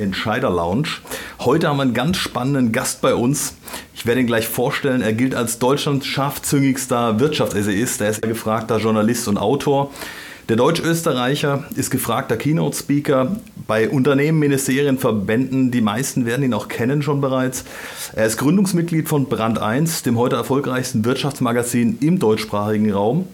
Entscheider 0.00 0.50
Lounge. 0.50 0.88
Heute 1.40 1.68
haben 1.68 1.76
wir 1.76 1.82
einen 1.82 1.94
ganz 1.94 2.16
spannenden 2.16 2.72
Gast 2.72 3.00
bei 3.00 3.14
uns. 3.14 3.54
Ich 3.94 4.06
werde 4.06 4.20
ihn 4.20 4.26
gleich 4.26 4.48
vorstellen. 4.48 5.02
Er 5.02 5.12
gilt 5.12 5.34
als 5.34 5.58
Deutschlands 5.58 6.06
scharfzüngigster 6.06 7.20
Wirtschaftsessayist. 7.20 8.00
Er 8.00 8.10
ist 8.10 8.22
gefragter 8.22 8.78
Journalist 8.78 9.28
und 9.28 9.36
Autor. 9.36 9.90
Der 10.48 10.56
Deutsch-Österreicher 10.56 11.64
ist 11.76 11.90
gefragter 11.90 12.36
Keynote-Speaker 12.36 13.36
bei 13.68 13.88
Unternehmen, 13.88 14.40
Ministerien, 14.40 14.98
Verbänden. 14.98 15.70
Die 15.70 15.80
meisten 15.80 16.26
werden 16.26 16.44
ihn 16.44 16.54
auch 16.54 16.66
kennen 16.66 17.02
schon 17.02 17.20
bereits. 17.20 17.64
Er 18.16 18.26
ist 18.26 18.36
Gründungsmitglied 18.38 19.08
von 19.08 19.26
Brand 19.26 19.60
1, 19.60 20.02
dem 20.02 20.18
heute 20.18 20.34
erfolgreichsten 20.34 21.04
Wirtschaftsmagazin 21.04 21.98
im 22.00 22.18
deutschsprachigen 22.18 22.90
Raum. 22.90 23.28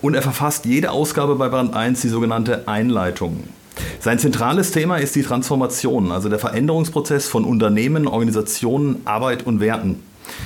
Und 0.00 0.14
er 0.14 0.22
verfasst 0.22 0.64
jede 0.64 0.92
Ausgabe 0.92 1.34
bei 1.34 1.48
Brand 1.48 1.74
1 1.74 2.00
die 2.02 2.08
sogenannte 2.08 2.68
Einleitung. 2.68 3.42
Sein 4.00 4.18
zentrales 4.18 4.70
Thema 4.70 4.96
ist 4.96 5.14
die 5.14 5.22
Transformation, 5.22 6.12
also 6.12 6.28
der 6.28 6.38
Veränderungsprozess 6.38 7.28
von 7.28 7.44
Unternehmen, 7.44 8.06
Organisationen, 8.06 9.02
Arbeit 9.04 9.46
und 9.46 9.60
Werten. 9.60 10.02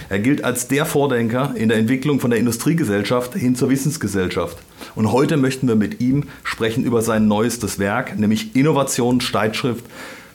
Er 0.09 0.19
gilt 0.19 0.45
als 0.45 0.69
der 0.69 0.87
Vordenker 0.87 1.55
in 1.57 1.69
der 1.69 1.79
Entwicklung 1.79 2.21
von 2.21 2.31
der 2.31 2.39
Industriegesellschaft 2.39 3.35
hin 3.35 3.55
zur 3.57 3.71
Wissensgesellschaft. 3.71 4.59
Und 4.95 5.13
heute 5.13 5.37
möchten 5.37 5.69
wir 5.69 5.77
mit 5.77 6.01
ihm 6.01 6.25
sprechen 6.45 6.85
über 6.85 7.03
sein 7.03 7.29
neuestes 7.29 7.79
Werk, 7.79 8.19
nämlich 8.19 8.57
Innovation 8.57 9.21
Steitschrift 9.21 9.85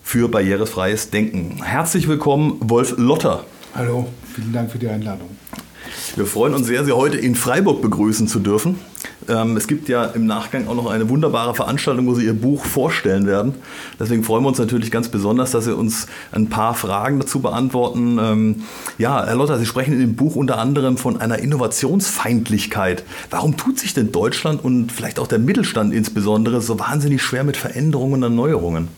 für 0.03 0.27
barrierefreies 0.27 1.09
Denken. 1.09 1.63
Herzlich 1.63 2.07
willkommen, 2.07 2.57
Wolf 2.59 2.95
Lotter. 2.97 3.45
Hallo, 3.75 4.07
vielen 4.33 4.51
Dank 4.51 4.71
für 4.71 4.79
die 4.79 4.87
Einladung. 4.87 5.29
Wir 6.15 6.25
freuen 6.25 6.53
uns 6.53 6.67
sehr, 6.67 6.83
Sie 6.83 6.91
heute 6.91 7.17
in 7.17 7.35
Freiburg 7.35 7.81
begrüßen 7.81 8.27
zu 8.27 8.39
dürfen. 8.39 8.79
Ähm, 9.29 9.55
es 9.55 9.67
gibt 9.67 9.87
ja 9.87 10.05
im 10.05 10.25
Nachgang 10.25 10.67
auch 10.67 10.75
noch 10.75 10.89
eine 10.89 11.09
wunderbare 11.09 11.55
Veranstaltung, 11.55 12.07
wo 12.07 12.15
Sie 12.15 12.25
Ihr 12.25 12.33
Buch 12.33 12.65
vorstellen 12.65 13.27
werden. 13.27 13.55
Deswegen 13.99 14.23
freuen 14.23 14.43
wir 14.43 14.49
uns 14.49 14.57
natürlich 14.57 14.91
ganz 14.91 15.09
besonders, 15.09 15.51
dass 15.51 15.65
Sie 15.65 15.75
uns 15.75 16.07
ein 16.31 16.49
paar 16.49 16.73
Fragen 16.73 17.19
dazu 17.19 17.39
beantworten. 17.39 18.17
Ähm, 18.19 18.63
ja, 18.97 19.25
Herr 19.25 19.35
Lotter, 19.35 19.57
Sie 19.57 19.65
sprechen 19.65 19.93
in 19.93 19.99
dem 19.99 20.15
Buch 20.15 20.35
unter 20.35 20.57
anderem 20.57 20.97
von 20.97 21.21
einer 21.21 21.39
Innovationsfeindlichkeit. 21.39 23.03
Warum 23.29 23.55
tut 23.57 23.79
sich 23.79 23.93
denn 23.93 24.11
Deutschland 24.11 24.63
und 24.63 24.91
vielleicht 24.91 25.19
auch 25.19 25.27
der 25.27 25.39
Mittelstand 25.39 25.93
insbesondere 25.93 26.61
so 26.61 26.79
wahnsinnig 26.79 27.21
schwer 27.21 27.43
mit 27.43 27.57
Veränderungen 27.57 28.15
und 28.15 28.23
Erneuerungen? 28.23 28.89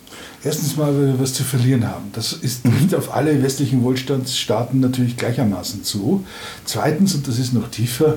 Erstens 0.46 0.76
mal, 0.76 0.94
weil 0.94 1.08
wir 1.08 1.20
was 1.22 1.34
zu 1.34 1.44
verlieren 1.44 1.88
haben. 1.88 2.06
Das 2.12 2.34
ist 2.34 2.66
nicht 2.66 2.92
mhm. 2.92 2.98
auf 2.98 3.16
alle 3.16 3.42
westlichen 3.42 3.82
Wohlstandsstaaten 3.82 4.82
natürlich 4.82 5.16
gleichermaßen 5.16 5.86
zu. 5.86 6.26
Zweitens, 6.66 7.16
und 7.16 7.28
das 7.30 7.40
ist 7.40 7.54
noch 7.54 7.70
tiefer, 7.70 8.16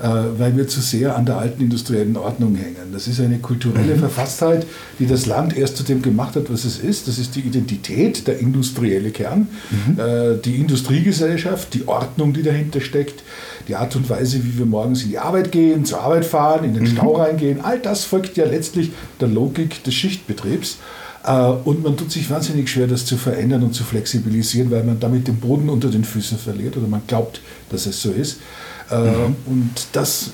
äh, 0.00 0.08
weil 0.36 0.56
wir 0.56 0.66
zu 0.66 0.80
sehr 0.80 1.16
an 1.16 1.24
der 1.24 1.38
alten 1.38 1.62
industriellen 1.62 2.16
Ordnung 2.16 2.56
hängen. 2.56 2.92
Das 2.92 3.06
ist 3.06 3.20
eine 3.20 3.38
kulturelle 3.38 3.94
mhm. 3.94 4.00
Verfasstheit, 4.00 4.66
die 4.98 5.06
das 5.06 5.26
Land 5.26 5.56
erst 5.56 5.76
zu 5.76 5.84
dem 5.84 6.02
gemacht 6.02 6.34
hat, 6.34 6.52
was 6.52 6.64
es 6.64 6.80
ist. 6.80 7.06
Das 7.06 7.16
ist 7.18 7.36
die 7.36 7.40
Identität, 7.40 8.26
der 8.26 8.40
industrielle 8.40 9.10
Kern, 9.10 9.46
mhm. 9.70 10.00
äh, 10.00 10.36
die 10.44 10.56
Industriegesellschaft, 10.56 11.74
die 11.74 11.86
Ordnung, 11.86 12.32
die 12.32 12.42
dahinter 12.42 12.80
steckt, 12.80 13.22
die 13.68 13.76
Art 13.76 13.94
und 13.94 14.10
Weise, 14.10 14.44
wie 14.44 14.58
wir 14.58 14.66
morgens 14.66 15.04
in 15.04 15.10
die 15.10 15.18
Arbeit 15.18 15.52
gehen, 15.52 15.84
zur 15.84 16.00
Arbeit 16.00 16.24
fahren, 16.24 16.64
in 16.64 16.74
den. 16.74 16.88
Stau 16.88 17.16
reingehen. 17.16 17.60
All 17.62 17.78
das 17.78 18.04
folgt 18.04 18.36
ja 18.36 18.44
letztlich 18.44 18.90
der 19.20 19.28
Logik 19.28 19.82
des 19.84 19.94
Schichtbetriebs. 19.94 20.78
Äh, 21.28 21.32
und 21.64 21.82
man 21.82 21.96
tut 21.96 22.10
sich 22.10 22.30
wahnsinnig 22.30 22.70
schwer, 22.70 22.86
das 22.86 23.04
zu 23.04 23.16
verändern 23.18 23.62
und 23.62 23.74
zu 23.74 23.84
flexibilisieren, 23.84 24.70
weil 24.70 24.82
man 24.82 24.98
damit 24.98 25.28
den 25.28 25.36
Boden 25.36 25.68
unter 25.68 25.90
den 25.90 26.04
Füßen 26.04 26.38
verliert 26.38 26.76
oder 26.76 26.88
man 26.88 27.02
glaubt, 27.06 27.42
dass 27.70 27.86
es 27.86 28.00
so 28.00 28.10
ist. 28.10 28.40
Äh, 28.90 28.98
mhm. 28.98 29.36
Und 29.46 29.70
das 29.92 30.30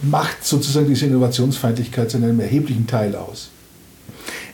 macht 0.00 0.44
sozusagen 0.44 0.88
diese 0.88 1.06
Innovationsfeindlichkeit 1.06 2.10
zu 2.10 2.16
einem 2.16 2.40
erheblichen 2.40 2.86
Teil 2.86 3.14
aus. 3.14 3.50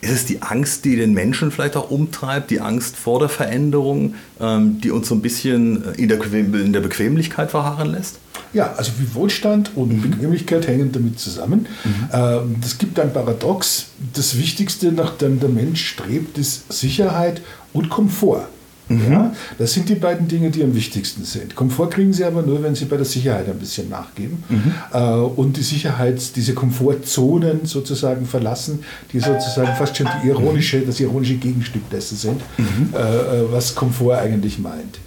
Ist 0.00 0.10
es 0.10 0.26
die 0.26 0.42
Angst, 0.42 0.84
die 0.84 0.96
den 0.96 1.12
Menschen 1.14 1.50
vielleicht 1.50 1.76
auch 1.76 1.90
umtreibt, 1.90 2.50
die 2.50 2.60
Angst 2.60 2.96
vor 2.96 3.20
der 3.20 3.28
Veränderung, 3.28 4.14
ähm, 4.40 4.80
die 4.80 4.90
uns 4.90 5.08
so 5.08 5.14
ein 5.14 5.22
bisschen 5.22 5.94
in 5.94 6.08
der, 6.08 6.20
in 6.32 6.72
der 6.72 6.80
Bequemlichkeit 6.80 7.52
verharren 7.52 7.92
lässt? 7.92 8.18
Ja, 8.54 8.72
also 8.76 8.92
wie 8.98 9.14
Wohlstand 9.14 9.72
und 9.74 9.92
mhm. 9.92 10.10
Bequemlichkeit 10.10 10.66
hängen 10.66 10.92
damit 10.92 11.18
zusammen. 11.18 11.66
Mhm. 11.84 12.56
Das 12.60 12.78
gibt 12.78 12.98
ein 13.00 13.12
Paradox. 13.12 13.86
Das 14.12 14.38
Wichtigste, 14.38 14.92
nach 14.92 15.16
dem 15.16 15.40
der 15.40 15.48
Mensch 15.48 15.84
strebt, 15.86 16.38
ist 16.38 16.72
Sicherheit 16.72 17.42
und 17.72 17.90
Komfort. 17.90 18.46
Mhm. 18.88 19.12
Ja, 19.12 19.32
das 19.58 19.72
sind 19.72 19.88
die 19.88 19.94
beiden 19.94 20.28
Dinge, 20.28 20.50
die 20.50 20.62
am 20.62 20.74
wichtigsten 20.74 21.24
sind. 21.24 21.54
Komfort 21.54 21.90
kriegen 21.90 22.12
Sie 22.12 22.24
aber 22.24 22.42
nur, 22.42 22.62
wenn 22.62 22.74
Sie 22.74 22.84
bei 22.84 22.96
der 22.96 23.06
Sicherheit 23.06 23.48
ein 23.48 23.58
bisschen 23.58 23.88
nachgeben 23.88 24.44
mhm. 24.48 24.74
äh, 24.92 24.98
und 24.98 25.56
die 25.56 25.62
Sicherheit, 25.62 26.36
diese 26.36 26.52
Komfortzonen 26.52 27.64
sozusagen 27.64 28.26
verlassen, 28.26 28.80
die 29.12 29.20
sozusagen 29.20 29.74
fast 29.76 29.96
schon 29.96 30.08
die 30.22 30.28
ironische, 30.28 30.80
das 30.80 31.00
ironische 31.00 31.36
Gegenstück 31.36 31.88
dessen 31.88 32.16
sind, 32.16 32.40
mhm. 32.58 32.90
äh, 32.94 32.98
äh 32.98 33.44
was 33.50 33.74
Komfort 33.74 34.18
eigentlich 34.18 34.58
meint. 34.58 34.98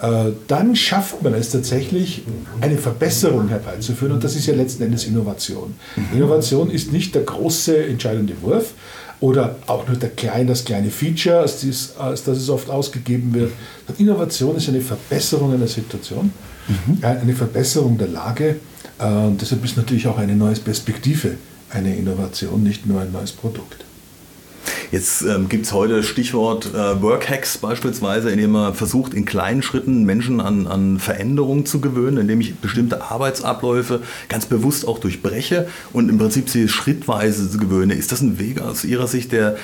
Äh, 0.00 0.32
dann 0.46 0.76
schafft 0.76 1.22
man 1.22 1.34
es 1.34 1.50
tatsächlich, 1.50 2.22
eine 2.60 2.76
Verbesserung 2.76 3.48
herbeizuführen. 3.48 4.14
Und 4.14 4.24
das 4.24 4.36
ist 4.36 4.46
ja 4.46 4.54
letzten 4.54 4.82
Endes 4.82 5.04
Innovation. 5.04 5.74
Mhm. 5.96 6.16
Innovation 6.16 6.70
ist 6.70 6.92
nicht 6.92 7.14
der 7.14 7.22
große 7.22 7.86
entscheidende 7.86 8.34
Wurf 8.42 8.72
oder 9.20 9.56
auch 9.66 9.88
nur 9.88 9.96
der 9.96 10.10
kleine, 10.10 10.46
das 10.46 10.64
kleine 10.64 10.90
Feature, 10.90 11.38
als, 11.38 11.60
dies, 11.60 11.94
als 11.98 12.24
das 12.24 12.38
es 12.38 12.50
oft 12.50 12.68
ausgegeben 12.68 13.32
wird. 13.32 13.52
Innovation 13.98 14.56
ist 14.56 14.68
eine 14.68 14.82
Verbesserung 14.82 15.54
einer 15.54 15.66
Situation, 15.66 16.32
mhm. 16.68 16.98
Äh, 17.00 17.06
eine 17.06 17.34
Verbesserung 17.34 17.96
der 17.96 18.08
Lage. 18.08 18.56
Äh, 18.98 19.06
und 19.06 19.40
deshalb 19.40 19.64
ist 19.64 19.76
natürlich 19.76 20.06
auch 20.06 20.18
eine 20.18 20.36
neue 20.36 20.56
Perspektive 20.56 21.36
eine 21.70 21.96
Innovation, 21.96 22.62
nicht 22.62 22.86
nur 22.86 23.00
ein 23.00 23.12
neues 23.12 23.32
Produkt. 23.32 23.84
Jetzt 24.92 25.22
ähm, 25.22 25.48
gibt 25.48 25.66
es 25.66 25.72
heute 25.72 26.02
Stichwort 26.02 26.72
äh, 26.74 27.02
Workhacks 27.02 27.58
beispielsweise, 27.58 28.30
indem 28.30 28.52
man 28.52 28.74
versucht, 28.74 29.14
in 29.14 29.24
kleinen 29.24 29.62
Schritten 29.62 30.04
Menschen 30.04 30.40
an, 30.40 30.66
an 30.66 30.98
Veränderungen 30.98 31.66
zu 31.66 31.80
gewöhnen, 31.80 32.18
indem 32.18 32.40
ich 32.40 32.56
bestimmte 32.56 33.02
Arbeitsabläufe 33.02 34.00
ganz 34.28 34.46
bewusst 34.46 34.86
auch 34.86 34.98
durchbreche 34.98 35.68
und 35.92 36.08
im 36.08 36.18
Prinzip 36.18 36.48
sie 36.48 36.68
schrittweise 36.68 37.56
gewöhne. 37.58 37.94
Ist 37.94 38.12
das 38.12 38.20
ein 38.20 38.38
Weg 38.38 38.60
aus 38.60 38.84
Ihrer 38.84 39.08
Sicht, 39.08 39.32
der 39.32 39.56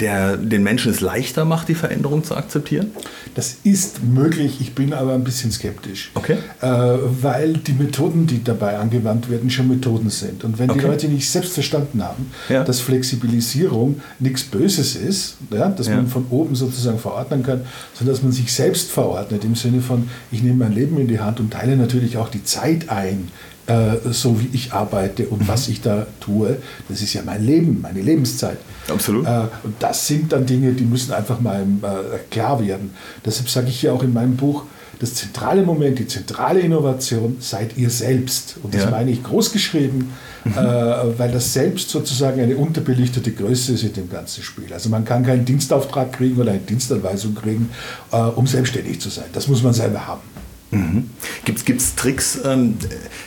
der 0.00 0.36
den 0.36 0.62
Menschen 0.62 0.92
es 0.92 1.00
leichter 1.00 1.44
macht, 1.44 1.68
die 1.68 1.74
Veränderung 1.74 2.24
zu 2.24 2.36
akzeptieren? 2.36 2.92
Das 3.34 3.56
ist 3.64 4.02
möglich, 4.02 4.60
ich 4.60 4.74
bin 4.74 4.92
aber 4.92 5.14
ein 5.14 5.24
bisschen 5.24 5.50
skeptisch. 5.50 6.10
Okay. 6.14 6.38
Äh, 6.60 6.66
weil 6.66 7.54
die 7.54 7.72
Methoden, 7.72 8.26
die 8.26 8.42
dabei 8.42 8.78
angewandt 8.78 9.30
werden, 9.30 9.50
schon 9.50 9.68
Methoden 9.68 10.10
sind. 10.10 10.44
Und 10.44 10.58
wenn 10.58 10.70
okay. 10.70 10.80
die 10.80 10.86
Leute 10.86 11.08
nicht 11.08 11.28
selbst 11.28 11.54
verstanden 11.54 12.02
haben, 12.02 12.30
ja. 12.48 12.64
dass 12.64 12.80
Flexibilisierung 12.80 14.00
nichts 14.18 14.44
Böses 14.44 14.96
ist, 14.96 15.36
ja, 15.50 15.68
dass 15.68 15.88
ja. 15.88 15.96
man 15.96 16.08
von 16.08 16.26
oben 16.30 16.54
sozusagen 16.54 16.98
verordnen 16.98 17.42
kann, 17.42 17.62
sondern 17.94 18.14
dass 18.14 18.22
man 18.22 18.32
sich 18.32 18.52
selbst 18.52 18.90
verordnet 18.90 19.44
im 19.44 19.54
Sinne 19.54 19.80
von, 19.80 20.08
ich 20.30 20.42
nehme 20.42 20.64
mein 20.64 20.74
Leben 20.74 20.98
in 20.98 21.08
die 21.08 21.20
Hand 21.20 21.40
und 21.40 21.52
teile 21.52 21.76
natürlich 21.76 22.16
auch 22.16 22.28
die 22.28 22.44
Zeit 22.44 22.88
ein, 22.88 23.28
äh, 23.68 24.12
so 24.12 24.40
wie 24.40 24.48
ich 24.52 24.72
arbeite 24.72 25.26
und 25.26 25.42
mhm. 25.42 25.48
was 25.48 25.68
ich 25.68 25.80
da 25.80 26.06
tue. 26.20 26.56
Das 26.88 27.02
ist 27.02 27.12
ja 27.12 27.22
mein 27.24 27.44
Leben, 27.44 27.80
meine 27.82 28.00
Lebenszeit. 28.00 28.58
Absolut. 28.88 29.26
Äh, 29.26 29.42
und 29.62 29.74
das 29.78 30.06
sind 30.06 30.32
dann 30.32 30.46
Dinge, 30.46 30.72
die 30.72 30.84
müssen 30.84 31.12
einfach 31.12 31.40
mal 31.40 31.62
äh, 31.62 32.18
klar 32.30 32.64
werden. 32.66 32.94
Deshalb 33.24 33.48
sage 33.48 33.68
ich 33.68 33.82
ja 33.82 33.92
auch 33.92 34.02
in 34.02 34.12
meinem 34.12 34.36
Buch, 34.36 34.64
das 35.00 35.14
zentrale 35.14 35.62
Moment, 35.62 35.98
die 35.98 36.08
zentrale 36.08 36.60
Innovation 36.60 37.36
seid 37.40 37.76
ihr 37.76 37.90
selbst. 37.90 38.56
Und 38.62 38.74
das 38.74 38.84
ja. 38.84 38.90
meine 38.90 39.10
ich 39.10 39.22
groß 39.22 39.52
geschrieben, 39.52 40.12
mhm. 40.44 40.52
äh, 40.52 41.18
weil 41.18 41.30
das 41.30 41.52
selbst 41.52 41.90
sozusagen 41.90 42.40
eine 42.40 42.56
unterbelichtete 42.56 43.32
Größe 43.32 43.74
ist 43.74 43.84
in 43.84 43.92
dem 43.92 44.10
ganzen 44.10 44.42
Spiel. 44.42 44.72
Also 44.72 44.88
man 44.88 45.04
kann 45.04 45.24
keinen 45.24 45.44
Dienstauftrag 45.44 46.12
kriegen 46.14 46.40
oder 46.40 46.52
eine 46.52 46.60
Dienstanweisung 46.60 47.34
kriegen, 47.34 47.70
äh, 48.12 48.16
um 48.16 48.46
selbstständig 48.46 49.00
zu 49.00 49.10
sein. 49.10 49.26
Das 49.32 49.46
muss 49.46 49.62
man 49.62 49.74
selber 49.74 50.06
haben. 50.06 50.37
Mhm. 50.70 51.10
Gibt 51.44 51.66
es 51.68 51.94
Tricks, 51.94 52.40
ähm, 52.44 52.74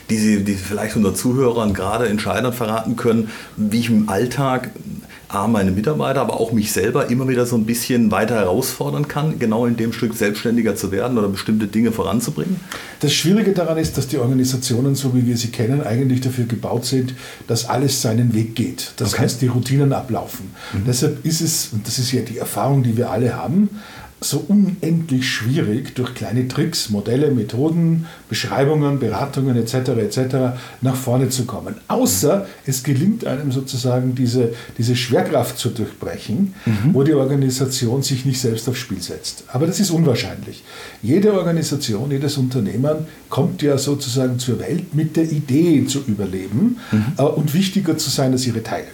die 0.10 0.18
Sie, 0.18 0.44
die 0.44 0.54
vielleicht 0.54 0.96
unseren 0.96 1.16
Zuhörern, 1.16 1.74
gerade 1.74 2.08
Entscheidern 2.08 2.54
verraten 2.54 2.96
können, 2.96 3.30
wie 3.58 3.80
ich 3.80 3.90
im 3.90 4.10
Alltag 4.10 4.70
A, 5.34 5.48
meine 5.48 5.72
Mitarbeiter, 5.72 6.20
aber 6.20 6.42
auch 6.42 6.52
mich 6.52 6.74
selber 6.74 7.10
immer 7.10 7.28
wieder 7.30 7.46
so 7.46 7.56
ein 7.56 7.66
bisschen 7.66 8.12
weiter 8.12 8.36
herausfordern 8.36 9.08
kann, 9.08 9.40
genau 9.40 9.66
in 9.66 9.78
dem 9.78 9.94
Stück 9.94 10.14
selbstständiger 10.14 10.76
zu 10.76 10.92
werden 10.92 11.18
oder 11.18 11.30
bestimmte 11.30 11.68
Dinge 11.68 11.94
voranzubringen? 11.94 12.58
Das 13.00 13.14
Schwierige 13.14 13.54
daran 13.54 13.78
ist, 13.78 13.98
dass 13.98 14.08
die 14.08 14.18
Organisationen, 14.18 14.96
so 14.96 15.16
wie 15.16 15.26
wir 15.26 15.38
sie 15.38 15.48
kennen, 15.48 15.82
eigentlich 15.82 16.20
dafür 16.20 16.46
gebaut 16.46 16.86
sind, 16.86 17.14
dass 17.48 17.70
alles 17.70 18.02
seinen 18.02 18.34
Weg 18.34 18.56
geht. 18.56 18.92
Das 18.98 19.14
okay. 19.14 19.24
heißt, 19.24 19.42
die 19.42 19.48
Routinen 19.48 19.94
ablaufen. 19.94 20.52
Mhm. 20.74 20.84
Deshalb 20.86 21.26
ist 21.26 21.40
es, 21.40 21.70
und 21.72 21.88
das 21.88 21.98
ist 21.98 22.12
ja 22.12 22.22
die 22.22 22.38
Erfahrung, 22.38 22.84
die 22.84 22.98
wir 22.98 23.10
alle 23.10 23.34
haben, 23.34 23.70
so 24.24 24.46
unendlich 24.48 25.28
schwierig, 25.28 25.96
durch 25.96 26.14
kleine 26.14 26.48
Tricks, 26.48 26.92
Modelle, 26.92 27.32
Methoden, 27.32 28.06
Beschreibungen, 28.30 29.00
Beratungen 29.00 29.58
etc. 29.58 29.90
etc. 29.98 30.36
nach 30.82 30.96
vorne 30.96 31.30
zu 31.30 31.46
kommen. 31.46 31.76
Außer 31.88 32.46
es 32.68 32.84
gelingt 32.84 33.26
einem 33.26 33.52
sozusagen 33.52 34.14
diese, 34.14 34.54
diese 34.78 34.96
Schwerkraft 34.96 35.58
zu 35.58 35.70
durchbrechen, 35.70 36.54
mhm. 36.68 36.94
wo 36.94 37.02
die 37.02 37.16
Organisation 37.16 38.04
sich 38.04 38.24
nicht 38.24 38.40
selbst 38.40 38.70
aufs 38.70 38.78
Spiel 38.78 39.02
setzt. 39.02 39.44
Aber 39.48 39.66
das 39.66 39.80
ist 39.80 39.90
unwahrscheinlich. 39.90 40.64
Jede 41.02 41.34
Organisation, 41.34 42.12
jedes 42.12 42.38
Unternehmen 42.38 43.08
kommt 43.28 43.64
ja 43.64 43.80
sozusagen 43.80 44.38
zur 44.38 44.60
Welt 44.60 44.94
mit 44.94 45.16
der 45.18 45.32
Idee 45.32 45.88
zu 45.88 46.00
überleben 46.06 46.78
mhm. 46.92 47.06
äh, 47.18 47.24
und 47.24 47.56
wichtiger 47.56 47.98
zu 47.98 48.12
sein 48.12 48.34
als 48.34 48.46
ihre 48.46 48.62
Teile. 48.62 48.88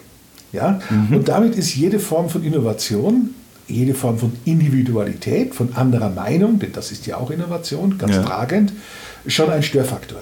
Ja? 0.53 0.79
Mhm. 0.89 1.18
Und 1.18 1.27
damit 1.27 1.56
ist 1.56 1.75
jede 1.75 2.00
Form 2.00 2.29
von 2.29 2.45
Innovation 2.45 3.31
jede 3.68 3.94
Form 3.94 4.18
von 4.18 4.31
Individualität, 4.46 5.54
von 5.54 5.75
anderer 5.75 6.10
Meinung, 6.10 6.60
denn 6.60 6.72
das 6.72 6.92
ist 6.92 7.06
ja 7.06 7.18
auch 7.18 7.31
Innovation, 7.31 7.98
ganz 7.98 8.16
ja. 8.16 8.24
tragend, 8.24 8.74
schon 9.28 9.50
ein 9.50 9.64
Störfaktor. 9.64 10.22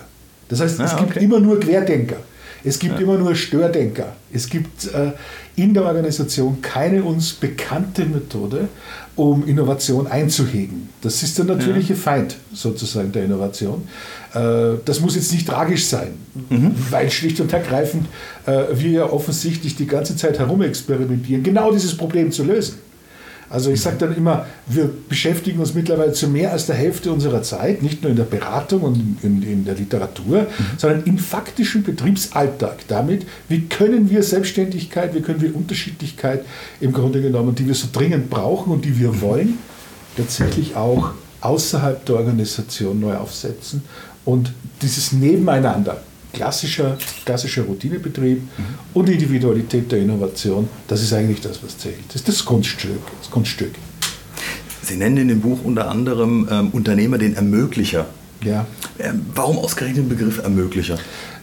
Das 0.49 0.61
heißt, 0.61 0.79
ah, 0.79 0.85
es 0.85 0.95
gibt 0.95 1.11
okay. 1.11 1.23
immer 1.23 1.39
nur 1.39 1.59
Querdenker. 1.59 2.17
Es 2.63 2.79
gibt 2.79 2.95
ja. 2.95 3.01
immer 3.01 3.17
nur 3.17 3.35
Stördenker. 3.35 4.15
Es 4.33 4.49
gibt 4.49 4.85
äh, 4.87 5.11
in 5.55 5.75
der 5.75 5.83
Organisation 5.83 6.61
keine 6.61 7.03
uns 7.03 7.33
bekannte 7.33 8.05
Methode, 8.05 8.67
um 9.15 9.47
Innovation 9.47 10.07
einzuhegen. 10.07 10.89
Das 11.01 11.21
ist 11.21 11.37
der 11.37 11.45
natürliche 11.45 11.93
ja. 11.93 11.99
Feind 11.99 12.37
sozusagen 12.53 13.11
der 13.11 13.25
Innovation. 13.25 13.87
Äh, 14.33 14.79
das 14.83 14.99
muss 14.99 15.15
jetzt 15.15 15.31
nicht 15.31 15.47
tragisch 15.47 15.85
sein, 15.85 16.13
mhm. 16.49 16.75
weil 16.89 17.11
schlicht 17.11 17.39
und 17.39 17.53
ergreifend 17.53 18.07
äh, 18.47 18.63
wir 18.73 18.89
ja 18.89 19.09
offensichtlich 19.11 19.75
die 19.75 19.85
ganze 19.85 20.15
Zeit 20.15 20.39
herumexperimentieren, 20.39 21.43
genau 21.43 21.71
dieses 21.71 21.95
Problem 21.95 22.31
zu 22.31 22.43
lösen. 22.43 22.79
Also 23.55 23.71
ich 23.71 23.79
sage 23.79 23.95
dann 23.99 24.13
immer, 24.17 24.45
wir 24.67 24.91
beschäftigen 25.07 25.59
uns 25.59 25.73
mittlerweile 25.73 26.11
zu 26.11 26.27
mehr 26.27 26.51
als 26.51 26.65
der 26.65 26.75
Hälfte 26.75 27.09
unserer 27.09 27.41
Zeit, 27.41 27.81
nicht 27.81 28.01
nur 28.01 28.09
in 28.09 28.17
der 28.17 28.25
Beratung 28.25 28.81
und 28.81 29.23
in, 29.23 29.41
in 29.43 29.63
der 29.63 29.75
Literatur, 29.75 30.41
mhm. 30.41 30.47
sondern 30.77 31.03
im 31.03 31.17
faktischen 31.17 31.81
Betriebsalltag 31.81 32.85
damit, 32.89 33.25
wie 33.47 33.61
können 33.61 34.09
wir 34.09 34.23
Selbstständigkeit, 34.23 35.15
wie 35.15 35.21
können 35.21 35.39
wir 35.39 35.55
Unterschiedlichkeit 35.55 36.43
im 36.81 36.91
Grunde 36.91 37.21
genommen, 37.21 37.55
die 37.55 37.65
wir 37.65 37.75
so 37.75 37.87
dringend 37.93 38.29
brauchen 38.29 38.73
und 38.73 38.83
die 38.83 38.99
wir 38.99 39.13
mhm. 39.13 39.21
wollen, 39.21 39.57
tatsächlich 40.17 40.75
auch 40.75 41.11
außerhalb 41.39 42.05
der 42.05 42.15
Organisation 42.17 42.99
neu 42.99 43.15
aufsetzen 43.15 43.83
und 44.25 44.51
dieses 44.81 45.13
Nebeneinander 45.13 46.01
klassischer, 46.35 46.97
klassischer 47.25 47.63
Routinebetrieb 47.63 48.41
mhm. 48.41 48.63
und 48.93 49.09
Individualität 49.09 49.91
der 49.91 49.99
Innovation, 49.99 50.67
das 50.87 51.01
ist 51.01 51.13
eigentlich 51.13 51.41
das, 51.41 51.63
was 51.63 51.77
zählt. 51.77 52.05
Das 52.09 52.17
ist 52.17 52.27
das 52.27 52.45
Kunststück. 52.45 52.99
Das 53.21 53.31
Kunststück. 53.31 53.71
Sie 54.83 54.97
nennen 54.97 55.17
in 55.17 55.27
dem 55.29 55.41
Buch 55.41 55.59
unter 55.63 55.89
anderem 55.89 56.47
ähm, 56.51 56.69
Unternehmer 56.71 57.17
den 57.17 57.35
Ermöglicher. 57.35 58.05
Ja. 58.43 58.67
Ähm, 58.99 59.25
warum 59.33 59.57
ausgerechnet 59.57 60.03
den 60.03 60.09
Begriff 60.09 60.39
Ermöglicher? 60.39 60.99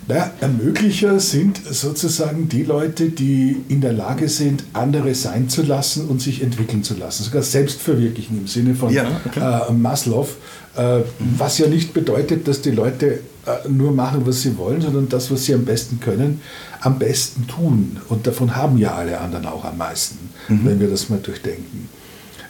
Naja, 0.09 0.33
Ermöglicher 0.41 1.21
sind 1.21 1.61
sozusagen 1.65 2.49
die 2.49 2.65
Leute, 2.65 3.11
die 3.11 3.57
in 3.69 3.81
der 3.81 3.93
Lage 3.93 4.29
sind, 4.29 4.65
andere 4.73 5.15
sein 5.15 5.49
zu 5.49 5.63
lassen 5.63 6.09
und 6.09 6.21
sich 6.21 6.43
entwickeln 6.43 6.83
zu 6.83 6.95
lassen. 6.95 7.23
Sogar 7.23 7.43
selbst 7.43 7.81
verwirklichen 7.81 8.39
im 8.39 8.47
Sinne 8.47 8.75
von 8.75 8.93
ja, 8.93 9.21
okay. 9.25 9.41
äh, 9.69 9.73
Maslow. 9.73 10.29
Äh. 10.77 11.01
Was 11.37 11.59
ja 11.59 11.67
nicht 11.67 11.93
bedeutet, 11.93 12.49
dass 12.49 12.63
die 12.63 12.71
Leute 12.71 13.21
äh, 13.45 13.69
nur 13.69 13.93
machen, 13.93 14.25
was 14.25 14.43
sie 14.43 14.57
wollen, 14.57 14.81
sondern 14.81 15.09
das, 15.09 15.31
was 15.31 15.45
sie 15.45 15.55
am 15.55 15.65
besten 15.65 15.99
können, 16.01 16.41
am 16.81 16.99
besten 16.99 17.47
tun. 17.47 17.99
Und 18.09 18.27
davon 18.27 18.55
haben 18.55 18.79
ja 18.79 18.95
alle 18.95 19.19
anderen 19.19 19.47
auch 19.47 19.65
am 19.65 19.79
meisten, 19.79 20.31
mhm. 20.49 20.61
wenn 20.65 20.81
wir 20.81 20.89
das 20.89 21.09
mal 21.09 21.19
durchdenken. 21.19 21.89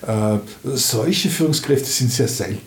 Äh, 0.07 0.39
solche 0.63 1.31
Führungskräfte 1.31 1.89
sind 1.89 2.13
sehr 2.13 2.29
selten. 2.29 2.61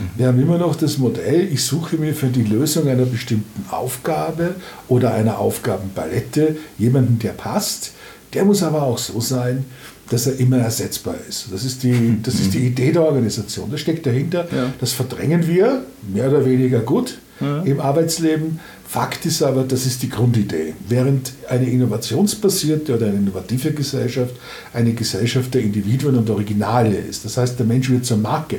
Mhm. 0.00 0.04
Wir 0.16 0.26
haben 0.26 0.42
immer 0.42 0.58
noch 0.58 0.74
das 0.74 0.98
Modell, 0.98 1.48
ich 1.52 1.64
suche 1.64 1.96
mir 1.96 2.14
für 2.14 2.28
die 2.28 2.42
Lösung 2.42 2.88
einer 2.88 3.06
bestimmten 3.06 3.66
Aufgabe 3.70 4.56
oder 4.88 5.14
einer 5.14 5.38
Aufgabenpalette 5.38 6.56
jemanden, 6.76 7.18
der 7.20 7.32
passt. 7.32 7.92
Der 8.34 8.44
muss 8.44 8.62
aber 8.62 8.82
auch 8.82 8.98
so 8.98 9.20
sein, 9.20 9.64
dass 10.10 10.26
er 10.26 10.38
immer 10.38 10.58
ersetzbar 10.58 11.14
ist. 11.28 11.46
Das 11.52 11.64
ist 11.64 11.82
die, 11.84 12.18
das 12.22 12.34
ist 12.34 12.52
die 12.52 12.66
Idee 12.66 12.92
der 12.92 13.02
Organisation. 13.02 13.70
Das 13.70 13.80
steckt 13.80 14.04
dahinter. 14.04 14.46
Ja. 14.54 14.72
Das 14.80 14.92
verdrängen 14.92 15.46
wir, 15.46 15.84
mehr 16.12 16.28
oder 16.28 16.44
weniger 16.44 16.80
gut 16.80 17.18
ja. 17.40 17.62
im 17.62 17.80
Arbeitsleben. 17.80 18.58
Fakt 18.86 19.24
ist 19.24 19.40
aber, 19.40 19.62
das 19.62 19.86
ist 19.86 20.02
die 20.02 20.08
Grundidee. 20.08 20.74
Während 20.88 21.32
eine 21.48 21.70
innovationsbasierte 21.70 22.96
oder 22.96 23.06
eine 23.06 23.18
innovative 23.18 23.72
Gesellschaft 23.72 24.34
eine 24.74 24.92
Gesellschaft 24.94 25.54
der 25.54 25.62
Individuen 25.62 26.16
und 26.16 26.28
Originale 26.28 26.96
ist. 26.96 27.24
Das 27.24 27.36
heißt, 27.36 27.56
der 27.56 27.66
Mensch 27.66 27.88
wird 27.88 28.04
zur 28.04 28.16
Marke. 28.16 28.58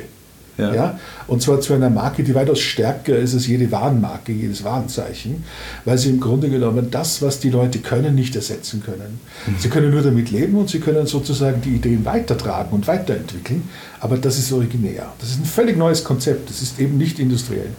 Ja. 0.62 0.74
ja. 0.74 1.00
Und 1.26 1.42
zwar 1.42 1.60
zu 1.60 1.72
einer 1.72 1.90
Marke, 1.90 2.22
die 2.22 2.34
weitaus 2.34 2.60
stärker 2.60 3.16
ist 3.16 3.34
als 3.34 3.46
jede 3.46 3.70
Warenmarke, 3.70 4.32
jedes 4.32 4.64
Warenzeichen, 4.64 5.44
weil 5.84 5.98
sie 5.98 6.10
im 6.10 6.20
Grunde 6.20 6.48
genommen 6.48 6.88
das, 6.90 7.22
was 7.22 7.40
die 7.40 7.50
Leute 7.50 7.78
können, 7.80 8.14
nicht 8.14 8.34
ersetzen 8.36 8.82
können. 8.84 9.20
Mhm. 9.46 9.54
Sie 9.58 9.68
können 9.68 9.90
nur 9.90 10.02
damit 10.02 10.30
leben 10.30 10.56
und 10.56 10.68
sie 10.68 10.80
können 10.80 11.06
sozusagen 11.06 11.60
die 11.62 11.76
Ideen 11.76 12.04
weitertragen 12.04 12.72
und 12.72 12.86
weiterentwickeln, 12.86 13.68
aber 14.00 14.16
das 14.16 14.38
ist 14.38 14.52
originär. 14.52 15.12
Das 15.20 15.30
ist 15.30 15.40
ein 15.40 15.44
völlig 15.44 15.76
neues 15.76 16.04
Konzept, 16.04 16.50
das 16.50 16.62
ist 16.62 16.78
eben 16.80 16.96
nicht 16.98 17.18
industriell. 17.18 17.70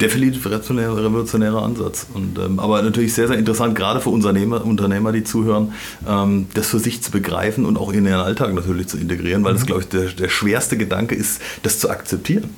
Definitiv 0.00 0.44
revolutionärer 0.46 1.62
Ansatz. 1.62 2.06
Und, 2.12 2.38
ähm, 2.38 2.58
aber 2.58 2.82
natürlich 2.82 3.14
sehr, 3.14 3.28
sehr 3.28 3.38
interessant, 3.38 3.76
gerade 3.76 4.00
für 4.00 4.10
Unternehmer, 4.10 4.64
Unternehmer 4.64 5.12
die 5.12 5.22
zuhören, 5.22 5.72
ähm, 6.08 6.46
das 6.54 6.66
für 6.66 6.80
sich 6.80 7.02
zu 7.02 7.10
begreifen 7.10 7.64
und 7.64 7.78
auch 7.78 7.92
in 7.92 8.04
ihren 8.04 8.20
Alltag 8.20 8.52
natürlich 8.54 8.88
zu 8.88 8.98
integrieren, 8.98 9.44
weil 9.44 9.52
mhm. 9.52 9.58
das, 9.58 9.66
glaube 9.66 9.82
ich, 9.82 9.88
der, 9.88 10.06
der 10.06 10.28
schwerste 10.28 10.76
Gedanke 10.76 11.14
ist, 11.14 11.40
das 11.62 11.78
zu 11.78 11.90
akzeptieren. 11.90 12.50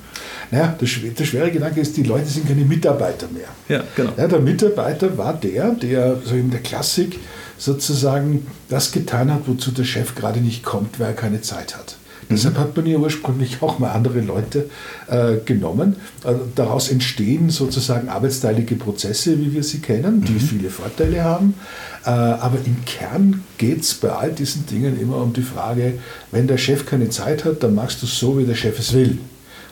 Naja, 0.50 0.77
der, 0.81 1.11
der 1.11 1.25
schwere 1.25 1.50
Gedanke 1.50 1.81
ist, 1.81 1.97
die 1.97 2.05
Leute 2.05 2.27
sind 2.27 2.47
keine 2.47 2.65
Mitarbeiter 2.65 3.27
mehr. 3.33 3.49
Ja, 3.69 3.85
genau. 3.94 4.12
Ja, 4.17 4.29
der 4.29 4.41
Mitarbeiter 4.41 5.19
war 5.19 5.35
der, 5.35 5.71
der 5.73 6.21
so 6.25 6.35
in 6.35 6.50
der 6.50 6.61
Klassik 6.61 7.19
sozusagen 7.59 8.47
das 8.69 8.93
getan 8.93 9.32
hat, 9.32 9.43
wozu 9.47 9.73
der 9.73 9.85
Chef 9.85 10.15
gerade 10.15 10.41
nicht 10.41 10.62
kommt, 10.62 11.00
weil 11.00 11.09
er 11.09 11.15
keine 11.15 11.41
Zeit 11.43 11.77
hat. 11.77 11.95
Deshalb 12.28 12.58
hat 12.58 12.76
man 12.76 12.87
ja 12.87 12.99
ursprünglich 12.99 13.62
auch 13.62 13.78
mal 13.78 13.93
andere 13.93 14.20
Leute 14.20 14.69
äh, 15.06 15.37
genommen. 15.44 15.96
Also 16.25 16.40
daraus 16.55 16.90
entstehen 16.90 17.50
sozusagen 17.50 18.08
arbeitsteilige 18.08 18.75
Prozesse, 18.75 19.38
wie 19.38 19.52
wir 19.52 19.62
sie 19.62 19.78
kennen, 19.78 20.23
die 20.23 20.32
mhm. 20.32 20.40
viele 20.40 20.70
Vorteile 20.70 21.23
haben. 21.23 21.55
Äh, 22.05 22.11
aber 22.11 22.58
im 22.64 22.84
Kern 22.84 23.44
geht 23.58 23.82
es 23.82 23.94
bei 23.94 24.11
all 24.11 24.32
diesen 24.32 24.67
Dingen 24.67 25.00
immer 25.00 25.19
um 25.19 25.32
die 25.32 25.43
Frage, 25.43 25.94
wenn 26.32 26.49
der 26.49 26.58
Chef 26.58 26.84
keine 26.84 27.11
Zeit 27.11 27.44
hat, 27.44 27.62
dann 27.62 27.75
machst 27.75 28.02
du 28.02 28.06
es 28.06 28.19
so, 28.19 28.38
wie 28.38 28.44
der 28.44 28.55
Chef 28.55 28.79
es 28.79 28.93
will. 28.93 29.19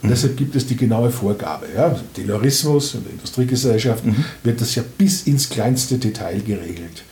Und 0.02 0.08
mhm. 0.08 0.14
deshalb 0.14 0.36
gibt 0.36 0.54
es 0.54 0.66
die 0.66 0.76
genaue 0.76 1.10
Vorgabe. 1.10 1.66
Ja? 1.74 1.88
Also 1.88 2.02
Taylorismus 2.14 2.94
in 2.94 3.02
der 3.02 3.12
Industriegesellschaft 3.12 4.04
mhm. 4.04 4.24
wird 4.44 4.60
das 4.60 4.74
ja 4.76 4.84
bis 4.96 5.22
ins 5.22 5.48
kleinste 5.48 5.98
Detail 5.98 6.40
geregelt. 6.40 7.02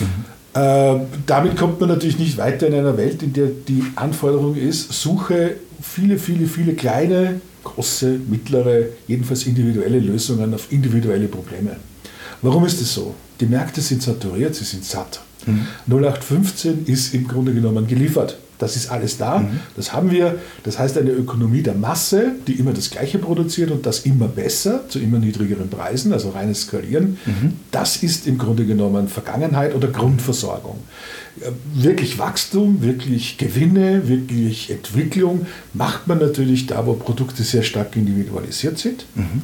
Mhm. 0.00 0.24
Äh, 0.58 1.00
damit 1.26 1.56
kommt 1.56 1.80
man 1.80 1.88
natürlich 1.88 2.18
nicht 2.18 2.36
weiter 2.36 2.66
in 2.66 2.74
einer 2.74 2.96
Welt, 2.96 3.22
in 3.22 3.32
der 3.32 3.46
die 3.46 3.84
Anforderung 3.94 4.56
ist, 4.56 4.92
suche 4.92 5.56
viele, 5.80 6.18
viele, 6.18 6.46
viele 6.46 6.74
kleine, 6.74 7.40
große, 7.62 8.18
mittlere, 8.28 8.86
jedenfalls 9.06 9.46
individuelle 9.46 10.00
Lösungen 10.00 10.52
auf 10.54 10.72
individuelle 10.72 11.28
Probleme. 11.28 11.76
Warum 12.42 12.64
ist 12.64 12.80
das 12.80 12.92
so? 12.92 13.14
Die 13.40 13.46
Märkte 13.46 13.80
sind 13.80 14.02
saturiert, 14.02 14.54
sie 14.54 14.64
sind 14.64 14.84
satt. 14.84 15.20
Mhm. 15.46 15.66
0815 15.86 16.86
ist 16.86 17.14
im 17.14 17.28
Grunde 17.28 17.52
genommen 17.52 17.86
geliefert. 17.86 18.38
Das 18.58 18.76
ist 18.76 18.90
alles 18.90 19.18
da, 19.18 19.38
mhm. 19.38 19.60
das 19.76 19.92
haben 19.92 20.10
wir. 20.10 20.38
Das 20.64 20.78
heißt 20.78 20.98
eine 20.98 21.10
Ökonomie 21.10 21.62
der 21.62 21.74
Masse, 21.74 22.32
die 22.46 22.54
immer 22.54 22.72
das 22.72 22.90
Gleiche 22.90 23.18
produziert 23.18 23.70
und 23.70 23.86
das 23.86 24.00
immer 24.00 24.28
besser, 24.28 24.88
zu 24.88 24.98
immer 24.98 25.18
niedrigeren 25.18 25.70
Preisen, 25.70 26.12
also 26.12 26.30
reines 26.30 26.62
Skalieren. 26.62 27.18
Mhm. 27.24 27.52
Das 27.70 28.02
ist 28.02 28.26
im 28.26 28.36
Grunde 28.38 28.66
genommen 28.66 29.08
Vergangenheit 29.08 29.74
oder 29.74 29.88
Grundversorgung. 29.88 30.78
Wirklich 31.72 32.18
Wachstum, 32.18 32.82
wirklich 32.82 33.38
Gewinne, 33.38 34.08
wirklich 34.08 34.70
Entwicklung 34.70 35.46
macht 35.72 36.08
man 36.08 36.18
natürlich 36.18 36.66
da, 36.66 36.84
wo 36.84 36.94
Produkte 36.94 37.44
sehr 37.44 37.62
stark 37.62 37.94
individualisiert 37.94 38.78
sind. 38.78 39.06
Mhm. 39.14 39.42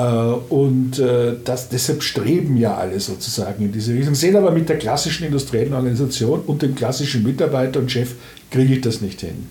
Äh, 0.00 0.02
und 0.48 0.98
äh, 0.98 1.34
das, 1.44 1.68
deshalb 1.68 2.02
streben 2.02 2.56
ja 2.56 2.76
alle 2.76 3.00
sozusagen 3.00 3.64
in 3.64 3.72
diese 3.72 3.92
Richtung, 3.92 4.14
sehen 4.14 4.36
aber 4.36 4.50
mit 4.50 4.68
der 4.68 4.78
klassischen 4.78 5.26
industriellen 5.26 5.74
Organisation 5.74 6.40
und 6.46 6.62
dem 6.62 6.74
klassischen 6.74 7.22
Mitarbeiter 7.22 7.80
und 7.80 7.90
Chef 7.90 8.14
kriege 8.50 8.74
ich 8.74 8.80
das 8.80 9.00
nicht 9.00 9.20
hin. 9.20 9.46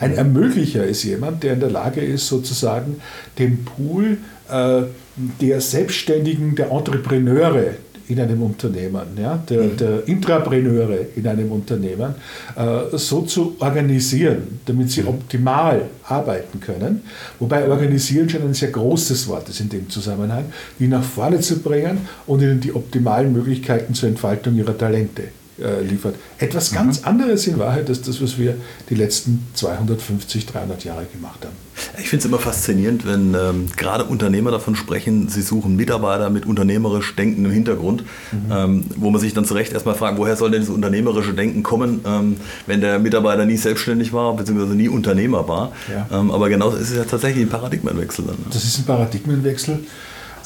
Ein 0.00 0.14
Ermöglicher 0.14 0.84
ist 0.84 1.04
jemand, 1.04 1.44
der 1.44 1.54
in 1.54 1.60
der 1.60 1.70
Lage 1.70 2.00
ist, 2.00 2.26
sozusagen 2.26 2.96
den 3.38 3.64
Pool 3.64 4.18
äh, 4.50 4.82
der 5.40 5.60
Selbstständigen, 5.60 6.56
der 6.56 6.72
Entrepreneure, 6.72 7.74
in 8.08 8.20
einem 8.20 8.42
Unternehmen, 8.42 9.02
ja, 9.20 9.36
der, 9.48 9.62
mhm. 9.62 9.76
der 9.76 10.08
Intrapreneure 10.08 10.98
in 11.16 11.26
einem 11.26 11.50
Unternehmen, 11.52 12.14
äh, 12.56 12.96
so 12.96 13.22
zu 13.22 13.56
organisieren, 13.58 14.60
damit 14.64 14.90
sie 14.90 15.02
mhm. 15.02 15.08
optimal 15.08 15.82
arbeiten 16.04 16.60
können. 16.60 17.02
Wobei 17.38 17.68
organisieren 17.68 18.28
schon 18.28 18.42
ein 18.42 18.54
sehr 18.54 18.70
großes 18.70 19.28
Wort 19.28 19.48
ist 19.48 19.60
in 19.60 19.68
dem 19.68 19.88
Zusammenhang, 19.88 20.44
die 20.78 20.86
nach 20.86 21.02
vorne 21.02 21.40
zu 21.40 21.60
bringen 21.60 21.98
und 22.26 22.42
ihnen 22.42 22.60
die 22.60 22.74
optimalen 22.74 23.32
Möglichkeiten 23.32 23.94
zur 23.94 24.08
Entfaltung 24.08 24.56
ihrer 24.56 24.76
Talente 24.76 25.22
äh, 25.60 25.82
liefert. 25.82 26.16
Etwas 26.38 26.72
ganz 26.72 27.00
mhm. 27.00 27.08
anderes 27.08 27.46
in 27.46 27.58
Wahrheit 27.58 27.88
als 27.88 28.02
das, 28.02 28.20
was 28.20 28.38
wir 28.38 28.56
die 28.90 28.94
letzten 28.94 29.46
250, 29.54 30.46
300 30.46 30.84
Jahre 30.84 31.06
gemacht 31.06 31.44
haben. 31.44 31.54
Ich 31.98 32.08
finde 32.08 32.20
es 32.22 32.24
immer 32.26 32.38
faszinierend, 32.38 33.06
wenn 33.06 33.34
ähm, 33.34 33.66
gerade 33.76 34.04
Unternehmer 34.04 34.50
davon 34.50 34.76
sprechen, 34.76 35.28
sie 35.28 35.42
suchen 35.42 35.76
Mitarbeiter 35.76 36.30
mit 36.30 36.46
unternehmerisch 36.46 37.14
denkendem 37.16 37.52
Hintergrund, 37.52 38.04
mhm. 38.32 38.52
ähm, 38.52 38.84
wo 38.96 39.10
man 39.10 39.20
sich 39.20 39.34
dann 39.34 39.44
zu 39.44 39.54
Recht 39.54 39.72
erstmal 39.72 39.94
fragt, 39.94 40.18
woher 40.18 40.36
soll 40.36 40.50
denn 40.50 40.60
das 40.60 40.70
unternehmerische 40.70 41.34
Denken 41.34 41.62
kommen, 41.62 42.00
ähm, 42.06 42.36
wenn 42.66 42.80
der 42.80 42.98
Mitarbeiter 42.98 43.44
nie 43.44 43.56
selbstständig 43.56 44.12
war, 44.12 44.34
beziehungsweise 44.36 44.74
nie 44.74 44.88
Unternehmer 44.88 45.48
war. 45.48 45.72
Ja. 45.92 46.08
Ähm, 46.18 46.30
aber 46.30 46.48
genau 46.48 46.70
ist 46.70 46.90
es 46.90 46.96
ja 46.96 47.04
tatsächlich 47.04 47.44
ein 47.44 47.50
Paradigmenwechsel. 47.50 48.24
Dann. 48.24 48.36
Ne? 48.36 48.46
Das 48.50 48.64
ist 48.64 48.78
ein 48.78 48.84
Paradigmenwechsel. 48.84 49.80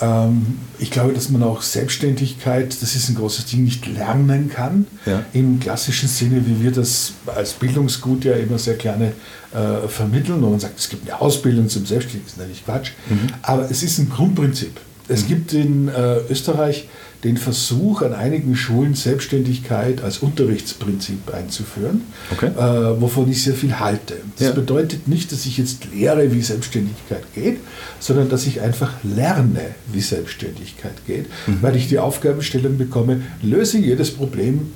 Ähm, 0.00 0.58
ich 0.78 0.90
glaube, 0.90 1.12
dass 1.12 1.28
man 1.28 1.42
auch 1.42 1.62
Selbstständigkeit, 1.62 2.80
das 2.80 2.94
ist 2.94 3.08
ein 3.08 3.16
großes 3.16 3.46
Ding, 3.46 3.64
nicht 3.64 3.86
lernen 3.86 4.50
kann. 4.50 4.86
Ja. 5.06 5.24
Im 5.32 5.60
klassischen 5.60 6.08
Sinne, 6.08 6.46
wie 6.46 6.62
wir 6.62 6.70
das 6.70 7.14
als 7.26 7.52
Bildungsgut 7.54 8.24
ja 8.24 8.34
immer 8.34 8.58
sehr 8.58 8.74
gerne 8.74 9.12
äh, 9.52 9.88
vermitteln. 9.88 10.42
Und 10.42 10.50
man 10.50 10.60
sagt, 10.60 10.78
es 10.78 10.88
gibt 10.88 11.08
eine 11.08 11.20
Ausbildung 11.20 11.68
zum 11.68 11.86
Selbstständigen, 11.86 12.26
das 12.26 12.34
ist 12.34 12.38
natürlich 12.38 12.64
Quatsch. 12.64 12.90
Mhm. 13.08 13.28
Aber 13.42 13.70
es 13.70 13.82
ist 13.82 13.98
ein 13.98 14.08
Grundprinzip. 14.08 14.78
Es 15.08 15.24
mhm. 15.24 15.28
gibt 15.28 15.52
in 15.52 15.88
äh, 15.88 16.18
Österreich 16.30 16.88
den 17.24 17.36
Versuch, 17.36 18.02
an 18.02 18.14
einigen 18.14 18.54
Schulen 18.54 18.94
Selbstständigkeit 18.94 20.02
als 20.02 20.18
Unterrichtsprinzip 20.18 21.34
einzuführen, 21.34 22.02
okay. 22.30 22.46
äh, 22.46 23.00
wovon 23.00 23.28
ich 23.30 23.42
sehr 23.42 23.54
viel 23.54 23.80
halte. 23.80 24.14
Das 24.38 24.48
ja. 24.48 24.52
bedeutet 24.54 25.08
nicht, 25.08 25.32
dass 25.32 25.44
ich 25.44 25.58
jetzt 25.58 25.88
lehre, 25.92 26.32
wie 26.32 26.40
Selbstständigkeit 26.40 27.24
geht, 27.34 27.58
sondern 27.98 28.28
dass 28.28 28.46
ich 28.46 28.60
einfach 28.60 28.92
lerne, 29.02 29.74
wie 29.92 30.00
Selbstständigkeit 30.00 30.94
geht, 31.06 31.26
mhm. 31.46 31.58
weil 31.60 31.74
ich 31.74 31.88
die 31.88 31.98
Aufgabenstellung 31.98 32.78
bekomme, 32.78 33.22
löse 33.42 33.78
jedes 33.78 34.12
Problem 34.12 34.72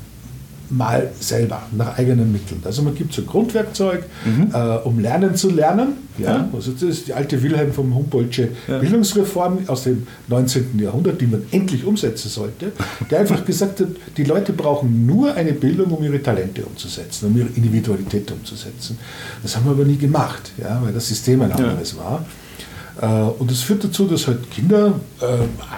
mal 0.73 1.11
selber, 1.21 1.63
nach 1.73 1.99
eigenen 1.99 2.33
Mitteln. 2.33 2.61
Also 2.65 2.83
man 2.83 2.95
gibt 2.95 3.13
so 3.13 3.23
ein 3.23 3.27
Grundwerkzeug, 3.27 4.05
mhm. 4.25 4.51
äh, 4.53 4.77
um 4.85 4.99
lernen 4.99 5.35
zu 5.37 5.51
lernen. 5.51 5.95
Ja? 6.19 6.37
ja? 6.37 6.49
Also 6.53 6.73
das 6.73 6.83
ist 6.83 7.09
die 7.09 7.13
alte 7.13 7.43
Wilhelm 7.43 7.73
vom 7.73 7.95
Humboldtsche 7.95 8.49
ja. 8.67 8.79
Bildungsreform 8.79 9.61
aus 9.67 9.85
dem 9.85 10.07
19. 10.29 10.79
Jahrhundert, 10.79 11.21
die 11.21 11.27
man 11.27 11.43
endlich 11.51 11.85
umsetzen 11.85 12.29
sollte, 12.29 12.73
der 13.11 13.21
einfach 13.21 13.45
gesagt 13.47 13.81
hat, 13.81 13.89
die 14.17 14.25
Leute 14.25 14.53
brauchen 14.53 15.07
nur 15.07 15.35
eine 15.35 15.53
Bildung, 15.53 15.93
um 15.93 16.03
ihre 16.03 16.23
Talente 16.23 16.65
umzusetzen, 16.65 17.27
um 17.27 17.37
ihre 17.37 17.49
Individualität 17.55 18.31
umzusetzen. 18.31 18.99
Das 19.43 19.57
haben 19.57 19.67
wir 19.67 19.73
aber 19.73 19.85
nie 19.85 19.99
gemacht, 19.99 20.53
ja? 20.59 20.81
weil 20.83 20.93
das 20.93 21.09
System 21.09 21.43
ein 21.43 21.53
anderes 21.53 21.97
war. 21.97 22.25
Äh, 23.01 23.07
und 23.07 23.51
es 23.51 23.63
führt 23.63 23.85
dazu, 23.85 24.07
dass 24.07 24.27
halt 24.27 24.51
Kinder 24.51 25.01
äh, 25.21 25.25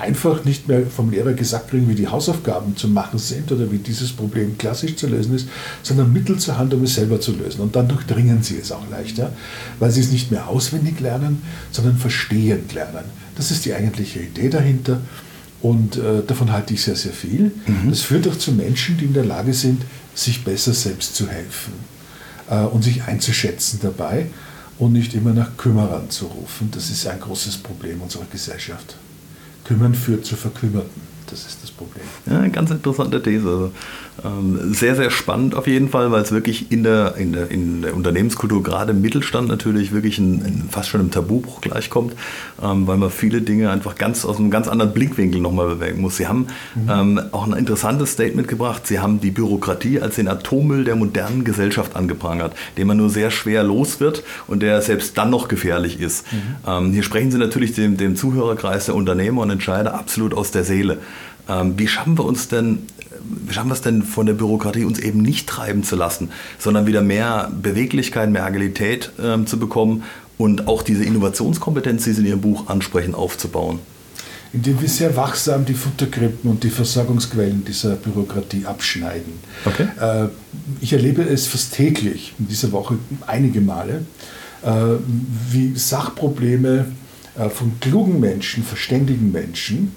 einfach 0.01 0.45
nicht 0.45 0.69
mehr 0.69 0.87
vom 0.87 1.11
Lehrer 1.11 1.33
gesagt 1.33 1.71
kriegen, 1.71 1.89
wie 1.89 1.95
die 1.95 2.09
Hausaufgaben 2.09 2.77
zu 2.77 2.89
machen 2.89 3.19
sind 3.19 3.51
oder 3.53 3.71
wie 3.71 3.79
dieses 3.79 4.13
Problem 4.13 4.59
klassisch 4.59 4.97
zu 4.97 5.07
lösen 5.07 5.35
ist, 5.35 5.49
sondern 5.83 6.13
Mittel 6.13 6.39
zur 6.39 6.59
Hand, 6.59 6.75
um 6.75 6.83
es 6.83 6.95
selber 6.95 7.21
zu 7.21 7.33
lösen. 7.33 7.61
Und 7.61 7.77
dann 7.77 7.89
durchdringen 7.89 8.43
sie 8.43 8.59
es 8.59 8.73
auch 8.73 8.89
leichter, 8.91 9.33
weil 9.79 9.91
sie 9.91 10.01
es 10.01 10.11
nicht 10.11 10.31
mehr 10.31 10.49
auswendig 10.49 11.01
lernen, 11.01 11.43
sondern 11.71 11.97
verstehend 11.97 12.73
lernen. 12.75 13.05
Das 13.37 13.51
ist 13.51 13.65
die 13.65 13.75
eigentliche 13.75 14.21
Idee 14.21 14.49
dahinter. 14.49 15.01
Und 15.63 15.97
äh, 15.97 16.23
davon 16.27 16.53
halte 16.53 16.75
ich 16.75 16.83
sehr, 16.83 16.97
sehr 16.97 17.13
viel. 17.13 17.53
Mhm. 17.67 17.89
Das 17.89 18.03
führt 18.03 18.29
auch 18.29 18.37
zu 18.37 18.53
Menschen, 18.53 18.99
die 18.99 19.07
in 19.07 19.15
der 19.15 19.25
Lage 19.25 19.55
sind, 19.55 19.83
sich 20.15 20.45
besser 20.45 20.75
selbst 20.75 21.17
zu 21.17 21.29
helfen 21.29 21.73
und 22.73 22.85
sich 22.85 23.03
einzuschätzen 23.05 23.81
dabei 23.83 24.27
und 24.79 24.93
nicht 24.93 25.15
immer 25.15 25.33
nach 25.33 25.57
Kümmerern 25.57 26.11
zu 26.11 26.27
rufen. 26.27 26.71
Das 26.73 26.91
ist 26.91 27.07
ein 27.07 27.21
großes 27.21 27.59
Problem 27.59 28.03
unserer 28.03 28.27
Gesellschaft. 28.31 28.97
Kümmern 29.65 29.95
führt 29.95 30.25
zu 30.25 30.37
Verkümmerten. 30.37 31.15
Das 31.31 31.47
ist 31.47 31.63
das 31.63 31.71
Problem. 31.71 32.05
Ja, 32.27 32.47
ganz 32.49 32.71
interessante 32.71 33.23
These. 33.23 33.71
Ähm, 34.23 34.73
sehr, 34.73 34.95
sehr 34.95 35.11
spannend 35.11 35.57
auf 35.57 35.67
jeden 35.67 35.89
Fall, 35.89 36.13
weil 36.13 36.23
es 36.23 36.31
wirklich 36.31 36.71
in 36.71 36.85
der, 36.85 37.17
in 37.17 37.33
der, 37.33 37.51
in 37.51 37.83
der 37.83 37.95
Unternehmenskultur, 37.95 38.63
gerade 38.63 38.93
im 38.93 39.01
Mittelstand 39.01 39.49
natürlich 39.49 39.93
wirklich 39.93 40.19
ein, 40.19 40.35
ein 40.45 40.69
fast 40.71 40.89
schon 40.89 41.01
im 41.01 41.11
Tabubruch 41.11 41.61
gleichkommt, 41.61 42.15
ähm, 42.63 42.87
weil 42.87 42.97
man 42.97 43.11
viele 43.11 43.41
Dinge 43.41 43.71
einfach 43.71 43.97
ganz 43.97 44.25
aus 44.25 44.39
einem 44.39 44.51
ganz 44.51 44.69
anderen 44.69 44.93
Blickwinkel 44.93 45.41
nochmal 45.41 45.67
bewegen 45.67 46.01
muss. 46.01 46.17
Sie 46.17 46.29
haben 46.29 46.47
mhm. 46.77 46.91
ähm, 46.91 47.21
auch 47.33 47.45
ein 47.47 47.55
interessantes 47.55 48.13
Statement 48.13 48.47
gebracht. 48.47 48.87
Sie 48.87 49.01
haben 49.01 49.21
die 49.21 49.33
Bürokratie 49.33 50.01
als 50.01 50.15
den 50.15 50.29
Atommüll 50.29 50.85
der 50.85 50.95
modernen 50.95 51.43
Gesellschaft 51.43 51.97
angeprangert, 51.97 52.55
den 52.79 52.87
man 52.87 52.97
nur 52.97 53.11
sehr 53.11 53.33
schwer 53.33 53.65
los 53.65 53.99
wird 53.99 54.23
und 54.47 54.63
der 54.63 54.81
selbst 54.81 55.19
dann 55.19 55.31
noch 55.31 55.49
gefährlich 55.49 56.01
ist. 56.01 56.25
Mhm. 56.33 56.39
Ähm, 56.67 56.93
hier 56.93 57.03
sprechen 57.03 57.33
Sie 57.33 57.39
natürlich 57.39 57.73
dem, 57.73 57.97
dem 57.97 58.15
Zuhörerkreis 58.15 58.87
der 58.87 58.95
Unternehmer 58.95 59.43
und 59.43 59.51
Entscheider 59.51 59.95
absolut 59.95 60.35
aus 60.35 60.53
der 60.53 60.63
Seele. 60.63 60.99
Ähm, 61.49 61.75
wie 61.77 61.89
schaffen 61.89 62.19
wir 62.19 62.25
uns 62.25 62.49
denn, 62.49 62.81
wie 63.47 63.53
schaffen 63.53 63.69
wir 63.69 63.75
es 63.75 63.83
denn 63.83 64.03
von 64.03 64.27
der 64.27 64.35
Bürokratie 64.35 64.85
uns 64.85 64.99
eben 64.99 65.21
nicht 65.21 65.49
treiben 65.49 65.83
zu 65.83 65.97
lassen, 65.97 66.31
sondern 66.59 66.87
wieder 66.87 67.03
mehr 67.03 67.51
Beweglichkeit, 67.61 68.31
mehr 68.31 68.45
Agilität 68.45 69.13
ähm, 69.23 69.47
zu 69.47 69.59
bekommen 69.59 70.05
und 70.39 70.67
auch 70.67 70.83
diese 70.83 71.05
Innovationskompetenz, 71.05 72.05
die 72.05 72.13
Sie 72.13 72.23
in 72.23 72.27
Ihrem 72.27 72.41
Buch 72.41 72.69
ansprechen, 72.69 73.15
aufzubauen? 73.15 73.79
Indem 74.53 74.81
wir 74.81 74.89
sehr 74.89 75.17
wachsam 75.17 75.65
die 75.65 75.75
Futterkrippen 75.75 76.49
und 76.49 76.63
die 76.63 76.71
Versorgungsquellen 76.71 77.65
dieser 77.65 77.97
Bürokratie 77.97 78.67
abschneiden. 78.67 79.33
Okay. 79.65 79.89
Äh, 80.01 80.29
ich 80.81 80.93
erlebe 80.93 81.23
es 81.23 81.47
fast 81.47 81.75
täglich, 81.75 82.35
in 82.39 82.49
dieser 82.49 82.71
Woche 82.73 82.99
einige 83.27 83.61
Male, 83.61 84.05
äh, 84.63 84.71
wie 85.51 85.75
Sachprobleme 85.75 86.87
äh, 87.37 87.49
von 87.49 87.73
klugen 87.81 88.21
Menschen, 88.21 88.63
verständigen 88.63 89.33
Menschen, 89.33 89.93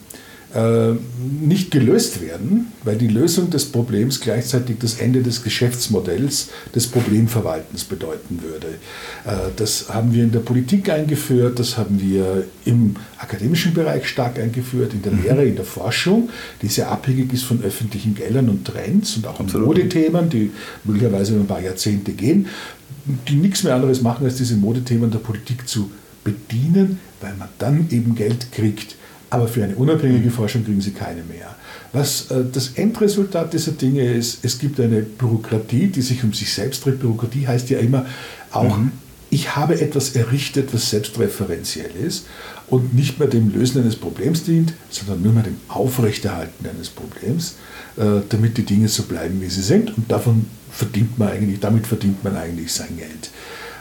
nicht 1.42 1.72
gelöst 1.72 2.22
werden, 2.22 2.72
weil 2.84 2.96
die 2.96 3.10
Lösung 3.10 3.50
des 3.50 3.66
Problems 3.66 4.22
gleichzeitig 4.22 4.78
das 4.80 4.96
Ende 4.96 5.22
des 5.22 5.44
Geschäftsmodells 5.44 6.50
des 6.74 6.88
Problemverwaltens 6.88 7.84
bedeuten 7.84 8.40
würde. 8.42 8.68
Äh, 9.26 9.52
das 9.58 9.90
haben 9.90 10.14
wir 10.14 10.24
in 10.24 10.32
der 10.32 10.40
Politik 10.40 10.90
eingeführt, 10.90 11.60
das 11.60 11.78
haben 11.78 12.02
wir 12.02 12.46
im 12.64 12.96
akademischen 13.18 13.74
Bereich 13.74 14.08
stark 14.08 14.40
eingeführt, 14.40 14.94
in 14.94 15.02
der 15.02 15.12
mhm. 15.12 15.24
Lehre, 15.24 15.46
in 15.46 15.56
der 15.58 15.66
Forschung, 15.66 16.30
die 16.62 16.68
sehr 16.68 16.90
abhängig 16.90 17.34
ist 17.34 17.44
von 17.44 17.62
öffentlichen 17.62 18.16
Geldern 18.16 18.48
und 18.48 18.66
Trends 18.66 19.18
und 19.18 19.28
auch 19.28 19.40
Absolut. 19.40 19.68
Modethemen, 19.68 20.30
die 20.30 20.52
möglicherweise 20.86 21.34
über 21.34 21.44
ein 21.44 21.48
paar 21.48 21.62
Jahrzehnte 21.62 22.14
gehen, 22.14 22.48
die 23.28 23.36
nichts 23.36 23.64
mehr 23.64 23.76
anderes 23.76 24.02
machen, 24.02 24.26
als 24.26 24.38
diese 24.38 24.56
Modethemen 24.56 25.12
der 25.12 25.20
Politik 25.20 25.68
zu 25.68 25.92
bedienen, 26.24 27.00
weil 27.22 27.36
man 27.36 27.50
dann 27.60 27.88
eben 27.92 28.16
Geld 28.16 28.52
kriegt 28.52 28.97
aber 29.30 29.48
für 29.48 29.64
eine 29.64 29.76
unabhängige 29.76 30.32
Forschung 30.32 30.64
kriegen 30.64 30.82
sie 30.82 30.92
keine 30.92 31.24
mehr. 31.24 31.56
Was 31.94 32.32
äh, 32.32 32.44
das 32.52 32.72
Endresultat 32.76 33.54
dieser 33.54 33.72
Dinge 33.74 34.04
ist, 34.04 34.44
es 34.44 34.60
gibt 34.60 34.80
eine 34.80 35.02
Bürokratie, 35.02 35.88
die 35.88 36.02
sich 36.02 36.24
um 36.24 36.34
sich 36.34 36.54
selbst 36.54 36.86
dreht. 36.86 37.00
Bürokratie 37.00 37.48
heißt 37.48 37.70
ja 37.70 37.80
immer 37.80 38.06
auch, 38.52 38.78
mhm. 38.78 38.92
ich 39.30 39.56
habe 39.56 39.80
etwas 39.80 40.16
errichtet, 40.16 40.74
was 40.74 40.90
selbstreferenziell 40.90 41.92
ist 42.06 42.28
und 42.68 42.94
nicht 42.94 43.20
mehr 43.20 43.28
dem 43.28 43.54
Lösen 43.54 43.82
eines 43.82 43.96
Problems 43.96 44.44
dient, 44.44 44.74
sondern 44.90 45.22
nur 45.22 45.34
mehr 45.34 45.44
dem 45.44 45.58
Aufrechterhalten 45.68 46.66
eines 46.68 46.90
Problems, 46.90 47.56
äh, 47.98 48.22
damit 48.30 48.58
die 48.58 48.64
Dinge 48.64 48.88
so 48.88 49.04
bleiben, 49.04 49.42
wie 49.42 49.50
sie 49.50 49.62
sind. 49.62 49.98
Und 49.98 50.12
davon 50.12 50.46
verdient 50.72 51.18
man 51.18 51.30
eigentlich, 51.30 51.60
damit 51.60 51.88
verdient 51.88 52.24
man 52.24 52.36
eigentlich 52.36 52.72
sein 52.72 52.98
Geld. 52.98 53.32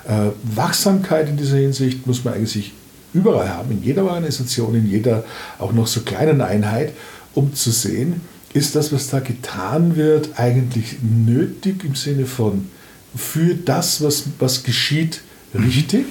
Äh, 0.08 0.30
Wachsamkeit 0.54 1.28
in 1.28 1.36
dieser 1.36 1.56
Hinsicht 1.56 2.06
muss 2.06 2.24
man 2.24 2.34
eigentlich 2.34 2.72
überall 3.16 3.48
haben, 3.48 3.72
in 3.72 3.82
jeder 3.82 4.04
Organisation, 4.04 4.74
in 4.74 4.88
jeder 4.88 5.24
auch 5.58 5.72
noch 5.72 5.86
so 5.86 6.00
kleinen 6.00 6.40
Einheit, 6.40 6.92
um 7.34 7.54
zu 7.54 7.70
sehen, 7.70 8.20
ist 8.54 8.74
das, 8.74 8.92
was 8.92 9.08
da 9.08 9.20
getan 9.20 9.96
wird, 9.96 10.38
eigentlich 10.38 10.96
nötig 11.02 11.84
im 11.84 11.94
Sinne 11.94 12.26
von 12.26 12.68
für 13.14 13.54
das, 13.54 14.02
was, 14.02 14.24
was 14.38 14.62
geschieht, 14.62 15.20
richtig? 15.54 16.06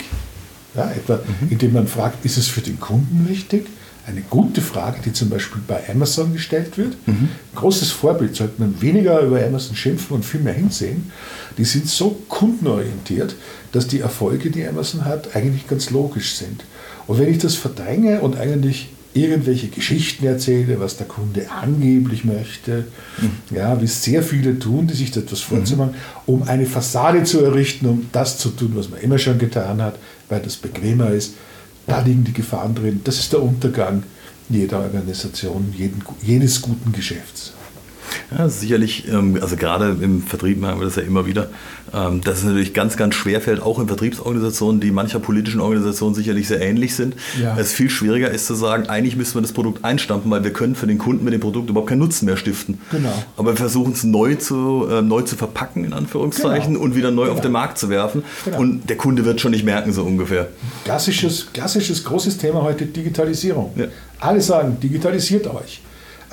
Ja, 0.76 0.92
etwa 0.92 1.16
mhm. 1.16 1.52
indem 1.52 1.74
man 1.74 1.88
fragt, 1.88 2.26
ist 2.26 2.38
es 2.38 2.48
für 2.48 2.62
den 2.62 2.80
Kunden 2.80 3.26
richtig? 3.30 3.68
Eine 4.08 4.22
gute 4.22 4.62
Frage, 4.62 5.00
die 5.04 5.14
zum 5.14 5.30
Beispiel 5.30 5.62
bei 5.68 5.90
Amazon 5.90 6.34
gestellt 6.34 6.78
wird. 6.78 6.96
Mhm. 7.08 7.30
Großes 7.56 7.92
Vorbild, 7.92 8.36
sollte 8.36 8.62
man 8.62 8.80
weniger 8.82 9.20
über 9.22 9.44
Amazon 9.44 9.76
schimpfen 9.76 10.16
und 10.16 10.26
viel 10.26 10.42
mehr 10.42 10.54
hinsehen. 10.54 11.12
Die 11.58 11.66
sind 11.66 11.88
so 11.88 12.22
kundenorientiert, 12.28 13.36
dass 13.72 13.88
die 13.88 14.02
Erfolge, 14.02 14.52
die 14.52 14.68
Amazon 14.68 15.06
hat, 15.06 15.36
eigentlich 15.36 15.68
ganz 15.68 15.90
logisch 15.90 16.36
sind. 16.36 16.66
Und 17.08 17.20
wenn 17.20 17.30
ich 17.30 17.38
das 17.38 17.56
verdränge 17.56 18.22
und 18.22 18.38
eigentlich 18.38 18.90
irgendwelche 19.14 19.68
Geschichten 19.68 20.26
erzähle, 20.26 20.80
was 20.80 20.98
der 20.98 21.08
Kunde 21.08 21.50
angeblich 21.50 22.26
möchte, 22.26 22.86
mhm. 23.22 23.56
ja, 23.56 23.82
wie 23.82 23.88
sehr 23.88 24.22
viele 24.22 24.60
tun, 24.60 24.88
die 24.88 24.94
sich 24.94 25.12
da 25.12 25.22
etwas 25.22 25.40
vorzumachen, 25.40 25.94
mhm. 25.94 26.34
um 26.34 26.44
eine 26.44 26.66
Fassade 26.66 27.24
zu 27.24 27.42
errichten, 27.42 27.86
um 27.86 28.08
das 28.12 28.38
zu 28.38 28.50
tun, 28.50 28.74
was 28.76 28.90
man 28.90 29.00
immer 29.00 29.18
schon 29.18 29.40
getan 29.40 29.82
hat, 29.82 29.98
weil 30.28 30.42
das 30.42 30.58
bequemer 30.58 31.12
ist, 31.12 31.36
da 31.88 32.02
liegen 32.02 32.26
die 32.26 32.34
Gefahren 32.34 32.76
drin. 32.76 33.02
Das 33.04 33.18
ist 33.20 33.32
der 33.32 33.42
Untergang 33.42 34.04
jeder 34.50 34.80
Organisation, 34.80 35.74
jeden, 35.76 36.04
jedes 36.22 36.62
guten 36.62 36.92
Geschäfts. 36.92 37.54
Ja, 38.38 38.50
sicherlich, 38.50 39.08
ähm, 39.08 39.38
also 39.42 39.56
gerade 39.56 39.96
im 40.02 40.22
Vertrieb 40.22 40.60
machen 40.60 40.80
wir 40.80 40.86
das 40.86 40.96
ja 40.96 41.04
immer 41.04 41.26
wieder, 41.26 41.48
ähm, 41.94 42.22
dass 42.22 42.40
es 42.40 42.44
natürlich 42.44 42.74
ganz, 42.74 42.98
ganz 42.98 43.16
schwer 43.16 43.40
fällt, 43.40 43.62
auch 43.62 43.80
in 43.80 43.88
Vertriebsorganisationen, 43.88 44.82
die 44.82 44.92
mancher 44.92 45.20
politischen 45.20 45.62
Organisationen 45.62 46.16
sicherlich 46.16 46.48
sehr 46.48 46.62
ähnlich 46.62 46.96
sind. 46.96 47.16
Ja. 47.42 47.58
Es 47.58 47.72
viel 47.72 47.90
schwieriger 47.90 48.30
ist 48.30 48.48
zu 48.48 48.56
sagen, 48.56 48.88
eigentlich 48.88 49.16
müssen 49.16 49.36
wir 49.36 49.42
das 49.42 49.54
Produkt 49.54 49.86
einstampfen, 49.86 50.30
weil 50.32 50.44
wir 50.44 50.52
können 50.52 50.76
für 50.76 50.88
den 50.88 50.98
Kunden 50.98 51.24
mit 51.24 51.34
dem 51.34 51.40
Produkt 51.40 51.70
überhaupt 51.70 51.90
keinen 51.90 52.00
Nutzen 52.00 52.26
mehr 52.26 52.38
stiften. 52.38 52.80
Genau. 52.92 53.14
Aber 53.38 53.52
wir 53.52 53.58
versuchen 53.58 53.94
es 53.94 54.04
neu 54.04 54.36
zu, 54.36 54.88
äh, 54.90 55.02
neu 55.02 55.22
zu 55.22 55.36
verpacken, 55.38 55.86
in 55.86 55.94
Anführungszeichen, 55.94 56.74
genau. 56.74 56.86
und 56.86 56.96
wieder 56.96 57.12
neu 57.12 57.24
genau. 57.24 57.36
auf 57.36 57.42
den 57.42 57.52
Markt 57.52 57.78
zu 57.78 57.90
werfen. 57.90 58.24
Genau. 58.44 58.60
Und 58.60 58.90
der 58.90 58.98
Kunde 58.98 59.24
wird 59.24 59.40
schon 59.40 59.52
nicht 59.52 59.64
merken, 59.64 59.94
so 59.94 60.04
ungefähr. 60.04 60.50
Klassisches, 60.84 61.48
klassisches 61.54 62.04
großes 62.04 62.38
Thema 62.38 62.64
heute 62.64 62.86
Digitalisierung. 62.86 63.72
Ja. 63.76 63.86
Alle 64.20 64.42
sagen, 64.42 64.78
digitalisiert 64.82 65.48
euch. 65.48 65.82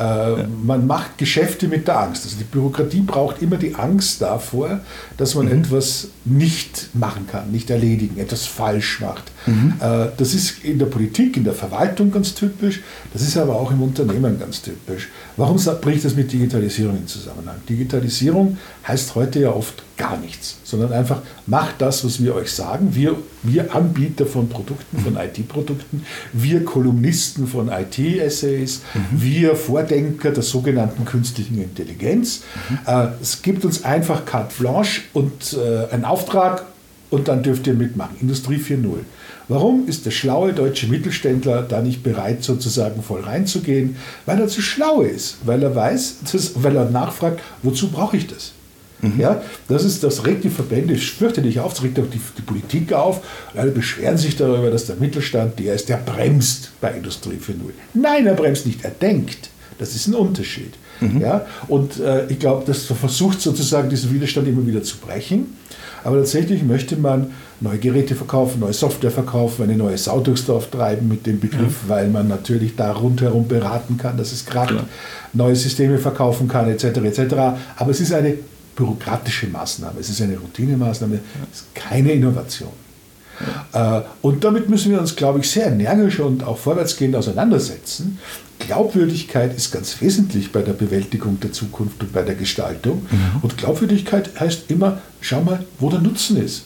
Äh, 0.03 0.41
ja. 0.41 0.47
Man 0.65 0.87
macht 0.87 1.19
Geschäfte 1.19 1.69
mit 1.69 1.87
der 1.87 1.99
Angst. 2.01 2.25
Also 2.25 2.37
die 2.37 2.45
Bürokratie 2.45 3.01
braucht 3.01 3.41
immer 3.43 3.57
die 3.57 3.75
Angst 3.75 4.23
davor, 4.23 4.81
dass 5.17 5.35
man 5.35 5.47
mhm. 5.47 5.61
etwas 5.61 6.09
nicht 6.25 6.89
machen 6.95 7.27
kann, 7.31 7.51
nicht 7.51 7.71
erledigen, 7.71 8.19
etwas 8.19 8.47
falsch 8.47 9.01
macht. 9.01 9.31
Mhm. 9.47 9.75
Äh, 9.81 10.09
das 10.17 10.35
ist 10.35 10.65
in 10.65 10.79
der 10.79 10.87
Politik, 10.87 11.37
in 11.37 11.45
der 11.45 11.55
Verwaltung 11.55 12.11
ganz 12.11 12.35
typisch, 12.35 12.81
das 13.13 13.23
ist 13.23 13.37
aber 13.37 13.57
auch 13.57 13.71
im 13.71 13.83
Unternehmen 13.83 14.39
ganz 14.39 14.63
typisch. 14.63 15.09
Warum 15.37 15.57
ich 15.57 16.03
das 16.03 16.15
mit 16.15 16.33
Digitalisierung 16.33 16.97
in 16.97 17.07
Zusammenhang? 17.07 17.57
Digitalisierung 17.69 18.59
heißt 18.87 19.15
heute 19.15 19.41
ja 19.41 19.51
oft 19.51 19.83
gar 19.97 20.17
nichts, 20.17 20.57
sondern 20.65 20.93
einfach 20.93 21.23
macht 21.47 21.77
das, 21.81 22.05
was 22.05 22.23
wir 22.23 22.35
euch 22.35 22.51
sagen. 22.51 22.95
Wir, 22.95 23.17
wir 23.43 23.75
Anbieter 23.75 24.27
von 24.27 24.49
Produkten, 24.49 24.99
von 24.99 25.17
IT-Produkten, 25.17 26.05
wir 26.33 26.65
Kolumnisten 26.65 27.47
von 27.47 27.69
IT-Essays, 27.69 28.83
mhm. 28.95 29.01
wir 29.13 29.57
Vordenker 29.57 30.31
der 30.31 30.43
sogenannten 30.43 31.05
künstlichen 31.05 31.63
Intelligenz. 31.63 32.43
Mhm. 32.69 32.79
Äh, 32.87 33.09
es 33.21 33.43
gibt 33.43 33.65
uns 33.65 33.85
einfach 33.85 34.25
carte 34.25 34.55
blanche 34.59 35.03
und 35.13 35.53
äh, 35.55 35.93
einen 35.93 36.05
Auftrag 36.05 36.65
und 37.11 37.29
dann 37.29 37.43
dürft 37.43 37.67
ihr 37.67 37.75
mitmachen. 37.75 38.17
Industrie 38.21 38.57
4.0. 38.57 39.01
Warum 39.49 39.89
ist 39.89 40.07
der 40.07 40.11
schlaue 40.11 40.53
deutsche 40.53 40.87
Mittelständler 40.87 41.63
da 41.63 41.83
nicht 41.83 42.03
bereit, 42.03 42.43
sozusagen 42.43 43.03
voll 43.03 43.21
reinzugehen? 43.21 43.97
Weil 44.27 44.41
er 44.41 44.49
zu 44.49 44.63
schlau 44.63 45.03
ist, 45.03 45.39
weil 45.45 45.63
er 45.63 45.75
weiß, 45.75 46.17
das, 46.33 46.53
weil 46.63 46.77
er 46.77 46.91
nachfragt, 46.91 47.41
wozu 47.63 47.91
brauche 47.91 48.17
ich 48.17 48.27
das? 48.27 48.53
Mhm. 49.03 49.19
Ja, 49.19 49.43
das, 49.69 49.85
ist, 49.85 50.05
das 50.05 50.25
regt 50.25 50.45
die 50.45 50.51
Verbände 50.51 50.97
fürchterlich 50.97 51.59
auf, 51.59 51.75
das 51.75 51.83
regt 51.83 51.99
auch 51.99 52.09
die, 52.11 52.21
die 52.39 52.43
Politik 52.43 52.93
auf. 52.93 53.21
Alle 53.55 53.73
beschweren 53.73 54.17
sich 54.17 54.37
darüber, 54.37 54.71
dass 54.71 54.87
der 54.87 54.97
Mittelstand 54.97 55.59
der 55.59 55.75
ist, 55.75 55.89
der 55.89 55.97
bremst 55.97 56.71
bei 56.81 56.93
Industrie 56.93 57.37
4.0. 57.37 57.73
Nein, 57.95 58.27
er 58.27 58.35
bremst 58.35 58.65
nicht, 58.65 58.85
er 58.85 58.93
denkt. 58.93 59.51
Das 59.79 59.97
ist 59.97 60.07
ein 60.07 60.15
Unterschied. 60.15 60.75
Mhm. 61.03 61.21
Ja, 61.21 61.47
und 61.69 62.01
äh, 62.01 62.27
ich 62.27 62.39
glaube, 62.39 62.65
das 62.67 62.85
versucht 62.85 63.41
sozusagen 63.41 63.89
diesen 63.89 64.13
Widerstand 64.13 64.49
immer 64.49 64.67
wieder 64.67 64.83
zu 64.83 64.99
brechen. 64.99 65.57
Aber 66.05 66.17
tatsächlich 66.19 66.63
möchte 66.65 66.97
man 66.97 67.31
neue 67.61 67.79
Geräte 67.79 68.15
verkaufen, 68.17 68.61
neue 68.61 68.73
Software 68.73 69.11
verkaufen, 69.11 69.63
eine 69.63 69.77
neue 69.77 69.97
Sau 69.97 70.21
durchs 70.21 70.45
Dorf 70.45 70.69
treiben 70.69 71.07
mit 71.07 71.27
dem 71.27 71.39
Begriff, 71.39 71.83
ja. 71.85 71.89
weil 71.89 72.09
man 72.09 72.27
natürlich 72.29 72.75
da 72.75 72.93
rundherum 72.93 73.47
beraten 73.47 73.97
kann, 73.99 74.17
dass 74.17 74.33
es 74.33 74.45
gerade 74.45 74.85
neue 75.33 75.55
Systeme 75.55 75.99
verkaufen 75.99 76.49
kann, 76.49 76.69
etc. 76.69 76.85
etc. 76.85 77.35
Aber 77.77 77.91
es 77.91 78.01
ist 78.01 78.13
eine 78.13 78.35
bürokratische 78.75 79.47
Maßnahme, 79.47 80.01
es 80.01 80.09
ist 80.09 80.21
eine 80.21 80.37
Routinemaßnahme, 80.39 81.21
es 81.53 81.61
ist 81.61 81.75
keine 81.75 82.13
Innovation. 82.13 82.73
Ja. 83.73 84.05
Und 84.21 84.45
damit 84.45 84.69
müssen 84.69 84.93
wir 84.93 85.01
uns, 85.01 85.17
glaube 85.17 85.41
ich, 85.41 85.51
sehr 85.51 85.67
energisch 85.67 86.21
und 86.21 86.45
auch 86.45 86.59
vorwärtsgehend 86.59 87.17
auseinandersetzen. 87.17 88.19
Glaubwürdigkeit 88.67 89.57
ist 89.57 89.73
ganz 89.73 90.01
wesentlich 90.01 90.53
bei 90.53 90.63
der 90.63 90.73
Bewältigung 90.73 91.41
der 91.41 91.53
Zukunft 91.53 92.01
und 92.03 92.13
bei 92.13 92.23
der 92.23 92.35
Gestaltung. 92.35 93.07
Mhm. 93.11 93.41
Und 93.43 93.59
Glaubwürdigkeit 93.59 94.39
heißt 94.39 94.71
immer, 94.71 95.01
schau 95.21 95.43
mal, 95.43 95.65
wo 95.79 95.91
der 95.91 96.01
Nutzen 96.01 96.37
ist. 96.37 96.65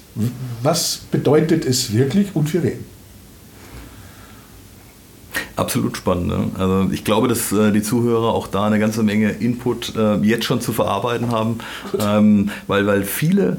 Was 0.62 1.00
bedeutet 1.10 1.64
es 1.64 1.92
wirklich 1.92 2.28
und 2.34 2.48
für 2.48 2.62
wen? 2.62 2.84
Absolut 5.56 5.96
spannend. 5.96 6.26
Ne? 6.28 6.50
Also 6.58 6.90
ich 6.92 7.02
glaube, 7.02 7.28
dass 7.28 7.50
äh, 7.50 7.72
die 7.72 7.82
Zuhörer 7.82 8.34
auch 8.34 8.46
da 8.46 8.66
eine 8.66 8.78
ganze 8.78 9.02
Menge 9.02 9.30
Input 9.30 9.94
äh, 9.96 10.16
jetzt 10.16 10.44
schon 10.44 10.60
zu 10.60 10.72
verarbeiten 10.72 11.30
haben, 11.30 11.58
ähm, 11.98 12.50
weil, 12.66 12.86
weil 12.86 13.04
viele 13.04 13.58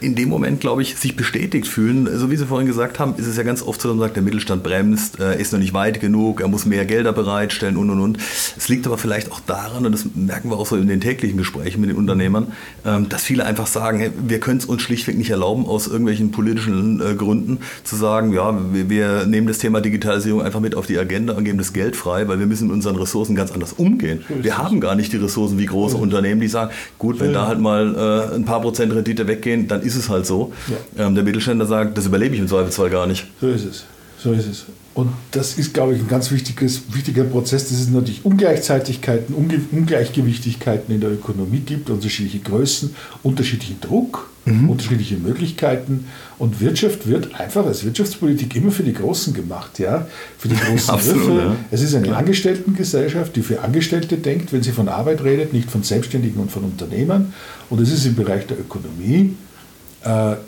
in 0.00 0.14
dem 0.14 0.28
Moment, 0.28 0.60
glaube 0.60 0.82
ich, 0.82 0.96
sich 0.96 1.16
bestätigt 1.16 1.66
fühlen. 1.66 2.08
So 2.18 2.30
wie 2.30 2.36
Sie 2.36 2.46
vorhin 2.46 2.66
gesagt 2.66 2.98
haben, 2.98 3.14
ist 3.16 3.26
es 3.26 3.36
ja 3.36 3.42
ganz 3.42 3.62
oft 3.62 3.80
so, 3.80 3.88
dass 3.88 3.96
man 3.96 4.06
sagt, 4.06 4.16
der 4.16 4.22
Mittelstand 4.22 4.62
bremst, 4.62 5.20
er 5.20 5.36
ist 5.36 5.52
noch 5.52 5.60
nicht 5.60 5.74
weit 5.74 6.00
genug, 6.00 6.40
er 6.40 6.48
muss 6.48 6.64
mehr 6.64 6.84
Gelder 6.84 7.12
bereitstellen 7.12 7.76
und 7.76 7.90
und 7.90 8.00
und. 8.00 8.18
Es 8.56 8.68
liegt 8.68 8.86
aber 8.86 8.98
vielleicht 8.98 9.30
auch 9.30 9.40
daran, 9.40 9.84
und 9.86 9.92
das 9.92 10.06
merken 10.14 10.50
wir 10.50 10.58
auch 10.58 10.66
so 10.66 10.76
in 10.76 10.88
den 10.88 11.00
täglichen 11.00 11.36
Gesprächen 11.36 11.80
mit 11.80 11.90
den 11.90 11.96
Unternehmern, 11.96 12.52
ähm, 12.84 13.08
dass 13.08 13.22
viele 13.22 13.44
einfach 13.44 13.66
sagen, 13.66 14.12
wir 14.26 14.40
können 14.40 14.58
es 14.58 14.64
uns 14.64 14.82
schlichtweg 14.82 15.16
nicht 15.16 15.30
erlauben, 15.30 15.66
aus 15.66 15.86
irgendwelchen 15.86 16.30
politischen 16.30 17.00
äh, 17.00 17.14
Gründen 17.14 17.58
zu 17.84 17.96
sagen, 17.96 18.32
ja, 18.32 18.58
wir 18.72 19.26
nehmen 19.26 19.46
das 19.46 19.58
Thema 19.58 19.80
Digitalisierung 19.80 20.42
einfach 20.42 20.60
mit 20.60 20.74
auf 20.74 20.86
die 20.86 20.98
Agenda 20.98 21.34
und 21.34 21.44
geben 21.44 21.58
das 21.58 21.72
Geld 21.72 21.96
frei, 21.96 22.28
weil 22.28 22.38
wir 22.38 22.46
müssen 22.46 22.68
mit 22.68 22.74
unseren 22.74 22.96
Ressourcen 22.96 23.36
ganz 23.36 23.50
anders 23.52 23.74
umgehen. 23.74 24.24
Wir 24.28 24.58
haben 24.58 24.80
gar 24.80 24.94
nicht 24.94 25.12
die 25.12 25.18
Ressourcen 25.18 25.58
wie 25.58 25.66
große 25.66 25.96
Unternehmen, 25.96 26.40
die 26.40 26.48
sagen, 26.48 26.70
gut, 26.98 27.20
wenn 27.20 27.32
da 27.32 27.46
halt 27.46 27.60
mal 27.60 28.30
äh, 28.32 28.34
ein 28.34 28.44
paar 28.44 28.60
Prozent 28.60 28.94
Rendite 28.94 29.26
weggehen, 29.28 29.65
dann 29.70 29.82
ist 29.82 29.96
es 29.96 30.08
halt 30.08 30.26
so. 30.26 30.52
Ja. 30.96 31.06
Ähm, 31.06 31.14
der 31.14 31.24
Mittelständler 31.24 31.66
sagt, 31.66 31.96
das 31.96 32.06
überlebe 32.06 32.34
ich 32.34 32.40
im 32.40 32.48
Zweifelsfall 32.48 32.90
gar 32.90 33.06
nicht. 33.06 33.26
So 33.40 33.48
ist 33.48 33.64
es. 33.64 33.84
So 34.18 34.32
ist 34.32 34.46
es. 34.46 34.66
Und 34.96 35.12
das 35.30 35.58
ist, 35.58 35.74
glaube 35.74 35.94
ich, 35.94 36.00
ein 36.00 36.08
ganz 36.08 36.30
wichtiger 36.30 37.24
Prozess, 37.24 37.68
dass 37.68 37.78
es 37.78 37.90
natürlich 37.90 38.24
Ungleichzeitigkeiten, 38.24 39.34
Unge 39.34 39.60
Ungleichgewichtigkeiten 39.70 40.94
in 40.94 41.02
der 41.02 41.12
Ökonomie 41.12 41.60
gibt, 41.60 41.90
unterschiedliche 41.90 42.38
Größen, 42.38 42.94
unterschiedlichen 43.22 43.78
Druck, 43.82 44.30
mhm. 44.46 44.70
unterschiedliche 44.70 45.18
Möglichkeiten. 45.18 46.06
Und 46.38 46.62
Wirtschaft 46.62 47.06
wird 47.06 47.38
einfach 47.38 47.66
als 47.66 47.84
Wirtschaftspolitik 47.84 48.56
immer 48.56 48.70
für 48.70 48.84
die 48.84 48.94
Großen 48.94 49.34
gemacht, 49.34 49.78
ja, 49.78 50.06
für 50.38 50.48
die 50.48 50.56
großen 50.66 50.88
Absolut. 50.88 51.40
Ja. 51.40 51.56
Es 51.70 51.82
ist 51.82 51.94
eine 51.94 52.08
ja. 52.08 52.14
Angestelltengesellschaft, 52.14 53.36
die 53.36 53.42
für 53.42 53.60
Angestellte 53.60 54.16
denkt, 54.16 54.54
wenn 54.54 54.62
sie 54.62 54.72
von 54.72 54.88
Arbeit 54.88 55.22
redet, 55.22 55.52
nicht 55.52 55.70
von 55.70 55.82
Selbstständigen 55.82 56.40
und 56.40 56.50
von 56.50 56.64
Unternehmern. 56.64 57.34
Und 57.68 57.82
es 57.82 57.92
ist 57.92 58.06
im 58.06 58.14
Bereich 58.14 58.46
der 58.46 58.58
Ökonomie 58.58 59.34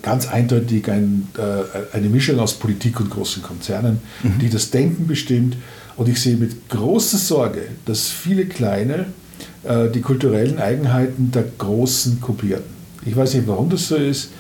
ganz 0.02 0.28
eindeutig 0.28 0.88
ein, 0.90 1.28
äh, 1.36 1.96
eine 1.96 2.08
Mischung 2.08 2.38
aus 2.38 2.54
Politik 2.54 3.00
und 3.00 3.10
großen 3.10 3.42
Konzernen, 3.42 4.00
mhm. 4.22 4.38
die 4.40 4.48
das 4.48 4.70
Denken 4.70 5.06
bestimmt. 5.06 5.56
Und 5.96 6.08
ich 6.08 6.20
sehe 6.20 6.36
mit 6.36 6.68
großer 6.68 7.18
Sorge, 7.18 7.62
dass 7.84 8.08
viele 8.08 8.46
kleine 8.46 9.06
äh, 9.64 9.88
die 9.90 10.00
kulturellen 10.00 10.58
Eigenheiten 10.58 11.32
der 11.32 11.44
Großen 11.58 12.20
kopieren. 12.20 12.62
Ich 13.04 13.16
weiß 13.16 13.34
nicht, 13.34 13.48
warum 13.48 13.68
das 13.68 13.88
so 13.88 13.96
ist. 13.96 14.30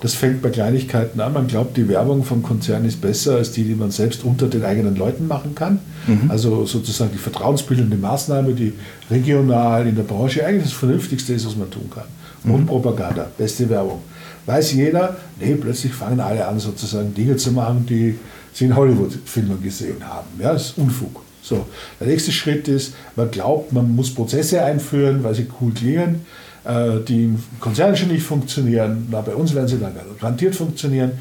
Das 0.00 0.14
fängt 0.14 0.42
bei 0.42 0.50
Kleinigkeiten 0.50 1.20
an. 1.20 1.32
Man 1.32 1.48
glaubt, 1.48 1.76
die 1.76 1.88
Werbung 1.88 2.22
vom 2.22 2.44
Konzern 2.44 2.84
ist 2.84 3.00
besser 3.00 3.34
als 3.34 3.50
die, 3.50 3.64
die 3.64 3.74
man 3.74 3.90
selbst 3.90 4.22
unter 4.22 4.46
den 4.46 4.64
eigenen 4.64 4.94
Leuten 4.94 5.26
machen 5.26 5.56
kann. 5.56 5.80
Mhm. 6.06 6.30
Also 6.30 6.66
sozusagen 6.66 7.10
die 7.12 7.18
vertrauensbildende 7.18 7.96
Maßnahme, 7.96 8.52
die 8.52 8.74
regional 9.10 9.88
in 9.88 9.96
der 9.96 10.04
Branche 10.04 10.46
eigentlich 10.46 10.64
das 10.64 10.72
Vernünftigste 10.72 11.34
ist, 11.34 11.46
was 11.46 11.56
man 11.56 11.68
tun 11.68 11.90
kann. 11.92 12.04
Mhm. 12.44 12.54
Und 12.54 12.66
Propaganda, 12.66 13.26
beste 13.36 13.68
Werbung 13.68 14.02
weiß 14.48 14.72
jeder, 14.72 15.16
nee, 15.38 15.54
plötzlich 15.54 15.92
fangen 15.92 16.20
alle 16.20 16.46
an, 16.46 16.58
sozusagen 16.58 17.14
Dinge 17.14 17.36
zu 17.36 17.52
machen, 17.52 17.86
die 17.86 18.18
sie 18.52 18.64
in 18.64 18.74
Hollywood-Filmen 18.74 19.62
gesehen 19.62 20.04
haben. 20.04 20.28
Ja, 20.40 20.54
das 20.54 20.70
ist 20.70 20.78
Unfug. 20.78 21.22
So, 21.42 21.66
der 22.00 22.08
nächste 22.08 22.32
Schritt 22.32 22.66
ist, 22.66 22.94
man 23.14 23.30
glaubt, 23.30 23.72
man 23.72 23.94
muss 23.94 24.14
Prozesse 24.14 24.62
einführen, 24.62 25.22
weil 25.22 25.34
sie 25.34 25.46
cool 25.60 25.72
klingen, 25.72 26.26
äh, 26.64 27.00
die 27.06 27.24
in 27.24 27.42
Konzernen 27.60 27.96
schon 27.96 28.08
nicht 28.08 28.22
funktionieren. 28.22 29.06
Na, 29.10 29.20
bei 29.20 29.34
uns 29.34 29.54
werden 29.54 29.68
sie 29.68 29.78
dann 29.78 29.94
garantiert 30.18 30.56
funktionieren. 30.56 31.12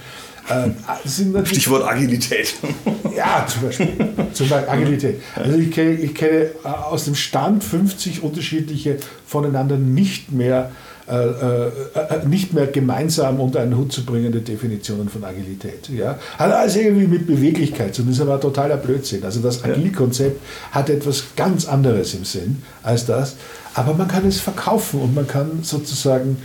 Äh, 0.50 1.46
Stichwort 1.46 1.84
Agilität. 1.84 2.56
Ja, 3.16 3.48
zum 3.48 3.64
Beispiel. 3.64 3.88
Zum 4.32 4.48
Beispiel 4.48 4.70
Agilität. 4.70 5.22
Also 5.36 5.58
ich 5.58 5.72
kenne, 5.72 5.94
ich 5.94 6.14
kenne 6.14 6.52
aus 6.64 7.06
dem 7.06 7.16
Stand 7.16 7.64
50 7.64 8.22
unterschiedliche 8.22 8.98
voneinander 9.26 9.76
nicht 9.76 10.32
mehr 10.32 10.70
äh, 11.10 11.16
äh, 11.16 11.72
äh, 11.96 12.28
nicht 12.28 12.54
mehr 12.54 12.68
gemeinsam 12.68 13.40
unter 13.40 13.62
einen 13.62 13.78
Hut 13.78 13.94
zu 13.94 14.04
bringende 14.04 14.42
Definitionen 14.42 15.08
von 15.08 15.24
Agilität. 15.24 15.88
Ja? 15.88 16.20
Hat 16.38 16.52
alles 16.52 16.76
irgendwie 16.76 17.08
mit 17.08 17.26
Beweglichkeit 17.26 17.96
zu 17.96 18.02
tun, 18.02 18.12
das 18.12 18.18
ist 18.18 18.22
aber 18.28 18.42
totaler 18.42 18.76
Blödsinn. 18.76 19.24
Also 19.24 19.40
das 19.40 19.64
Agilkonzept 19.64 20.42
hat 20.72 20.90
etwas 20.90 21.24
ganz 21.38 21.66
anderes 21.66 22.14
im 22.14 22.26
Sinn 22.26 22.62
als 22.84 23.06
das, 23.06 23.38
aber 23.74 23.94
man 23.94 24.10
kann 24.10 24.28
es 24.28 24.42
verkaufen 24.42 25.00
und 25.00 25.16
man 25.16 25.28
kann 25.28 25.60
sozusagen 25.62 26.38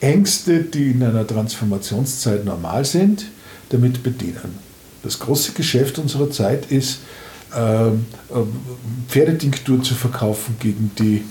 Ängste, 0.00 0.64
die 0.64 0.90
in 0.90 1.02
einer 1.04 1.24
Transformationszeit 1.24 2.44
normal 2.44 2.84
sind, 2.84 3.26
damit 3.68 4.02
bedienen. 4.02 4.58
Das 5.04 5.20
große 5.20 5.52
Geschäft 5.52 6.00
unserer 6.00 6.28
Zeit 6.30 6.72
ist, 6.72 6.98
Pferdetinktur 9.08 9.82
zu 9.82 9.94
verkaufen 9.94 10.56
gegen 10.58 10.90
die 10.98 11.22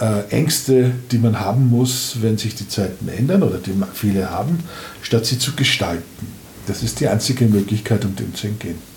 äh, 0.00 0.28
Ängste, 0.30 0.92
die 1.10 1.18
man 1.18 1.40
haben 1.40 1.68
muss, 1.68 2.16
wenn 2.20 2.36
sich 2.36 2.54
die 2.54 2.68
Zeiten 2.68 3.08
ändern 3.08 3.42
oder 3.42 3.58
die 3.58 3.74
viele 3.94 4.30
haben, 4.30 4.58
statt 5.02 5.26
sie 5.26 5.38
zu 5.38 5.52
gestalten. 5.54 6.26
Das 6.66 6.82
ist 6.82 7.00
die 7.00 7.08
einzige 7.08 7.46
Möglichkeit, 7.46 8.04
um 8.04 8.14
dem 8.16 8.34
zu 8.34 8.48
entgehen. 8.48 8.87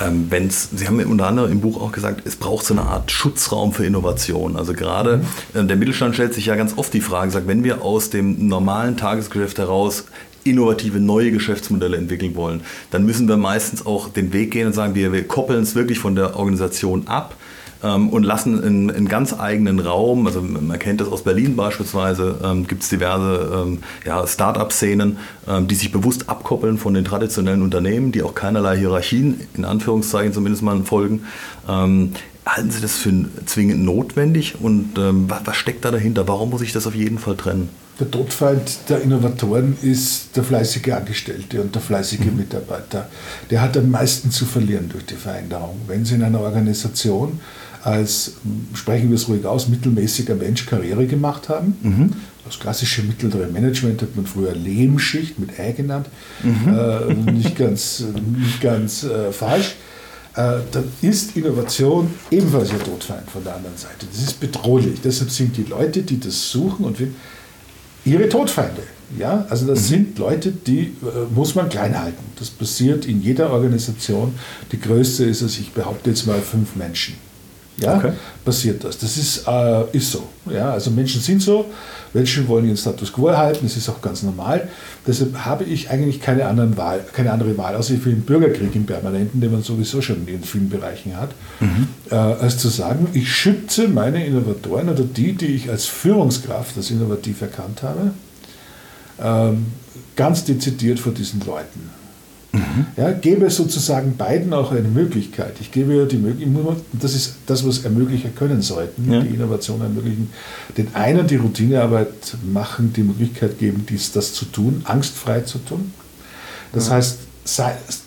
Ähm, 0.00 0.26
wenn's, 0.30 0.70
Sie 0.74 0.86
haben 0.86 0.98
unter 1.04 1.26
anderem 1.26 1.52
im 1.52 1.60
Buch 1.60 1.80
auch 1.80 1.92
gesagt, 1.92 2.22
es 2.26 2.36
braucht 2.36 2.66
so 2.66 2.74
eine 2.74 2.82
Art 2.82 3.10
Schutzraum 3.10 3.72
für 3.72 3.86
Innovation. 3.86 4.56
Also 4.56 4.72
gerade 4.72 5.18
mhm. 5.18 5.60
äh, 5.60 5.64
der 5.64 5.76
Mittelstand 5.76 6.14
stellt 6.14 6.34
sich 6.34 6.46
ja 6.46 6.56
ganz 6.56 6.76
oft 6.76 6.92
die 6.92 7.00
Frage, 7.00 7.30
sagt, 7.30 7.46
wenn 7.46 7.64
wir 7.64 7.82
aus 7.82 8.10
dem 8.10 8.48
normalen 8.48 8.96
Tagesgeschäft 8.96 9.58
heraus 9.58 10.04
innovative 10.42 11.00
neue 11.00 11.30
Geschäftsmodelle 11.30 11.96
entwickeln 11.96 12.34
wollen, 12.36 12.60
dann 12.90 13.06
müssen 13.06 13.28
wir 13.28 13.36
meistens 13.36 13.86
auch 13.86 14.10
den 14.10 14.32
Weg 14.32 14.50
gehen 14.50 14.66
und 14.66 14.74
sagen, 14.74 14.94
wir, 14.94 15.12
wir 15.12 15.26
koppeln 15.26 15.62
es 15.62 15.74
wirklich 15.74 15.98
von 15.98 16.14
der 16.14 16.36
Organisation 16.36 17.06
ab 17.06 17.34
ähm, 17.84 18.08
und 18.08 18.22
lassen 18.22 18.62
in, 18.62 18.88
in 18.88 19.06
ganz 19.06 19.38
eigenen 19.38 19.78
Raum, 19.78 20.26
also 20.26 20.40
man 20.40 20.78
kennt 20.78 21.00
das 21.00 21.08
aus 21.08 21.22
Berlin 21.22 21.54
beispielsweise, 21.54 22.40
ähm, 22.42 22.66
gibt 22.66 22.82
es 22.82 22.88
diverse 22.88 23.52
ähm, 23.54 23.78
ja, 24.04 24.26
Start-up-Szenen, 24.26 25.18
ähm, 25.46 25.68
die 25.68 25.74
sich 25.74 25.92
bewusst 25.92 26.28
abkoppeln 26.28 26.78
von 26.78 26.94
den 26.94 27.04
traditionellen 27.04 27.62
Unternehmen, 27.62 28.10
die 28.10 28.22
auch 28.22 28.34
keinerlei 28.34 28.78
Hierarchien, 28.78 29.40
in 29.54 29.64
Anführungszeichen 29.64 30.32
zumindest 30.32 30.62
mal 30.62 30.82
folgen. 30.84 31.26
Ähm, 31.68 32.12
halten 32.46 32.70
Sie 32.70 32.80
das 32.80 32.96
für 32.96 33.12
zwingend 33.46 33.84
notwendig 33.84 34.60
und 34.60 34.98
ähm, 34.98 35.26
was, 35.28 35.40
was 35.44 35.56
steckt 35.56 35.84
da 35.84 35.90
dahinter? 35.90 36.26
Warum 36.26 36.50
muss 36.50 36.62
ich 36.62 36.72
das 36.72 36.86
auf 36.86 36.94
jeden 36.94 37.18
Fall 37.18 37.36
trennen? 37.36 37.68
Der 38.00 38.10
Todfeind 38.10 38.78
der 38.88 39.02
Innovatoren 39.02 39.76
ist 39.80 40.36
der 40.36 40.42
fleißige 40.42 40.88
Angestellte 40.92 41.60
und 41.60 41.74
der 41.74 41.80
fleißige 41.80 42.24
mhm. 42.24 42.38
Mitarbeiter. 42.38 43.08
Der 43.50 43.62
hat 43.62 43.76
am 43.76 43.88
meisten 43.90 44.32
zu 44.32 44.46
verlieren 44.46 44.88
durch 44.88 45.06
die 45.06 45.14
Veränderung. 45.14 45.80
Wenn 45.86 46.04
Sie 46.04 46.16
in 46.16 46.24
einer 46.24 46.40
Organisation 46.40 47.38
als, 47.84 48.32
sprechen 48.72 49.10
wir 49.10 49.16
es 49.16 49.28
ruhig 49.28 49.44
aus, 49.44 49.68
mittelmäßiger 49.68 50.34
Mensch 50.34 50.64
Karriere 50.64 51.06
gemacht 51.06 51.50
haben. 51.50 51.76
Mhm. 51.82 52.12
Das 52.46 52.58
klassische 52.58 53.02
mittlere 53.02 53.46
Management 53.46 54.00
hat 54.02 54.16
man 54.16 54.26
früher 54.26 54.54
Lehmschicht 54.54 55.38
mit 55.38 55.58
Ä 55.58 55.72
genannt. 55.72 56.06
Mhm. 56.42 56.74
Äh, 56.74 57.32
nicht 57.32 57.56
ganz, 57.56 58.04
nicht 58.38 58.60
ganz 58.60 59.04
äh, 59.04 59.32
falsch. 59.32 59.76
Äh, 60.34 60.60
dann 60.72 60.84
ist 61.02 61.36
Innovation 61.36 62.08
ebenfalls 62.30 62.72
ihr 62.72 62.82
Todfeind 62.82 63.30
von 63.30 63.44
der 63.44 63.56
anderen 63.56 63.76
Seite. 63.76 64.06
Das 64.10 64.22
ist 64.22 64.40
bedrohlich. 64.40 65.00
Deshalb 65.02 65.30
sind 65.30 65.56
die 65.56 65.64
Leute, 65.64 66.02
die 66.02 66.18
das 66.18 66.50
suchen 66.50 66.86
und 66.86 66.96
finden, 66.96 67.16
ihre 68.04 68.28
Todfeinde. 68.28 68.82
Ja, 69.18 69.46
also 69.50 69.66
das 69.66 69.80
mhm. 69.80 69.84
sind 69.84 70.18
Leute, 70.18 70.52
die 70.52 70.80
äh, 70.80 71.34
muss 71.34 71.54
man 71.54 71.68
klein 71.68 71.98
halten. 71.98 72.24
Das 72.38 72.48
passiert 72.48 73.04
in 73.04 73.22
jeder 73.22 73.50
Organisation. 73.50 74.34
Die 74.72 74.80
größte 74.80 75.24
ist 75.24 75.42
es, 75.42 75.58
ich 75.58 75.72
behaupte 75.72 76.10
jetzt 76.10 76.26
mal 76.26 76.40
fünf 76.40 76.76
Menschen 76.76 77.14
ja, 77.76 77.96
okay. 77.96 78.12
passiert 78.44 78.84
das. 78.84 78.98
Das 78.98 79.16
ist, 79.16 79.48
äh, 79.48 79.96
ist 79.96 80.12
so. 80.12 80.28
Ja, 80.50 80.72
also 80.72 80.90
Menschen 80.90 81.20
sind 81.20 81.42
so, 81.42 81.66
Menschen 82.12 82.46
wollen 82.46 82.66
ihren 82.66 82.76
Status 82.76 83.12
quo 83.12 83.28
erhalten, 83.28 83.60
das 83.62 83.76
ist 83.76 83.88
auch 83.88 84.00
ganz 84.00 84.22
normal. 84.22 84.68
Deshalb 85.06 85.36
habe 85.44 85.64
ich 85.64 85.90
eigentlich 85.90 86.20
keine, 86.20 86.46
anderen 86.46 86.76
Wahl, 86.76 87.04
keine 87.12 87.32
andere 87.32 87.56
Wahl, 87.58 87.74
außer 87.74 87.94
für 87.96 88.10
den 88.10 88.22
Bürgerkrieg 88.22 88.74
im 88.76 88.86
Permanenten, 88.86 89.40
den 89.40 89.50
man 89.50 89.62
sowieso 89.62 90.00
schon 90.00 90.26
in 90.28 90.44
vielen 90.44 90.68
Bereichen 90.68 91.16
hat, 91.16 91.30
mhm. 91.60 91.88
äh, 92.10 92.14
als 92.14 92.58
zu 92.58 92.68
sagen, 92.68 93.08
ich 93.12 93.32
schütze 93.32 93.88
meine 93.88 94.24
Innovatoren 94.24 94.88
oder 94.88 95.02
die, 95.02 95.32
die 95.32 95.46
ich 95.46 95.70
als 95.70 95.86
Führungskraft 95.86 96.76
als 96.76 96.90
innovativ 96.90 97.42
erkannt 97.42 97.82
habe, 97.82 98.12
ähm, 99.20 99.66
ganz 100.14 100.44
dezidiert 100.44 101.00
vor 101.00 101.12
diesen 101.12 101.40
Leuten. 101.44 101.90
Mhm. 102.54 102.86
Ja, 102.96 103.10
gebe 103.10 103.50
sozusagen 103.50 104.16
beiden 104.16 104.52
auch 104.52 104.70
eine 104.70 104.88
Möglichkeit. 104.88 105.56
Ich 105.60 105.72
gebe 105.72 105.94
ja 105.94 106.04
die 106.04 106.16
Möglichkeit, 106.16 106.76
das 106.92 107.14
ist 107.14 107.36
das, 107.46 107.66
was 107.66 107.84
Ermöglicher 107.84 108.28
können 108.28 108.62
sollten, 108.62 109.10
ja. 109.10 109.20
die 109.20 109.34
Innovation 109.34 109.80
ermöglichen. 109.80 110.30
Den 110.76 110.94
einen 110.94 111.26
die 111.26 111.36
Routinearbeit 111.36 112.36
machen, 112.44 112.92
die 112.92 113.02
Möglichkeit 113.02 113.58
geben, 113.58 113.84
dies, 113.88 114.12
das 114.12 114.32
zu 114.34 114.44
tun, 114.44 114.82
angstfrei 114.84 115.40
zu 115.40 115.58
tun. 115.58 115.92
Das 116.72 116.88
ja. 116.88 116.94
heißt, 116.94 117.18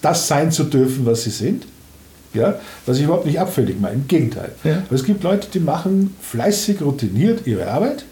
das 0.01 0.27
sein 0.27 0.51
zu 0.51 0.63
dürfen, 0.63 1.05
was 1.05 1.23
sie 1.23 1.31
sind. 1.31 1.65
Ja, 2.33 2.59
was 2.85 2.97
ich 2.97 3.05
überhaupt 3.05 3.25
nicht 3.25 3.39
abfällig 3.39 3.79
meine, 3.79 3.95
im 3.95 4.07
Gegenteil. 4.07 4.51
Ja. 4.63 4.83
es 4.91 5.03
gibt 5.03 5.23
Leute, 5.23 5.47
die 5.51 5.59
machen 5.59 6.13
fleißig, 6.21 6.81
routiniert 6.81 7.47
ihre 7.47 7.67
Arbeit 7.67 8.05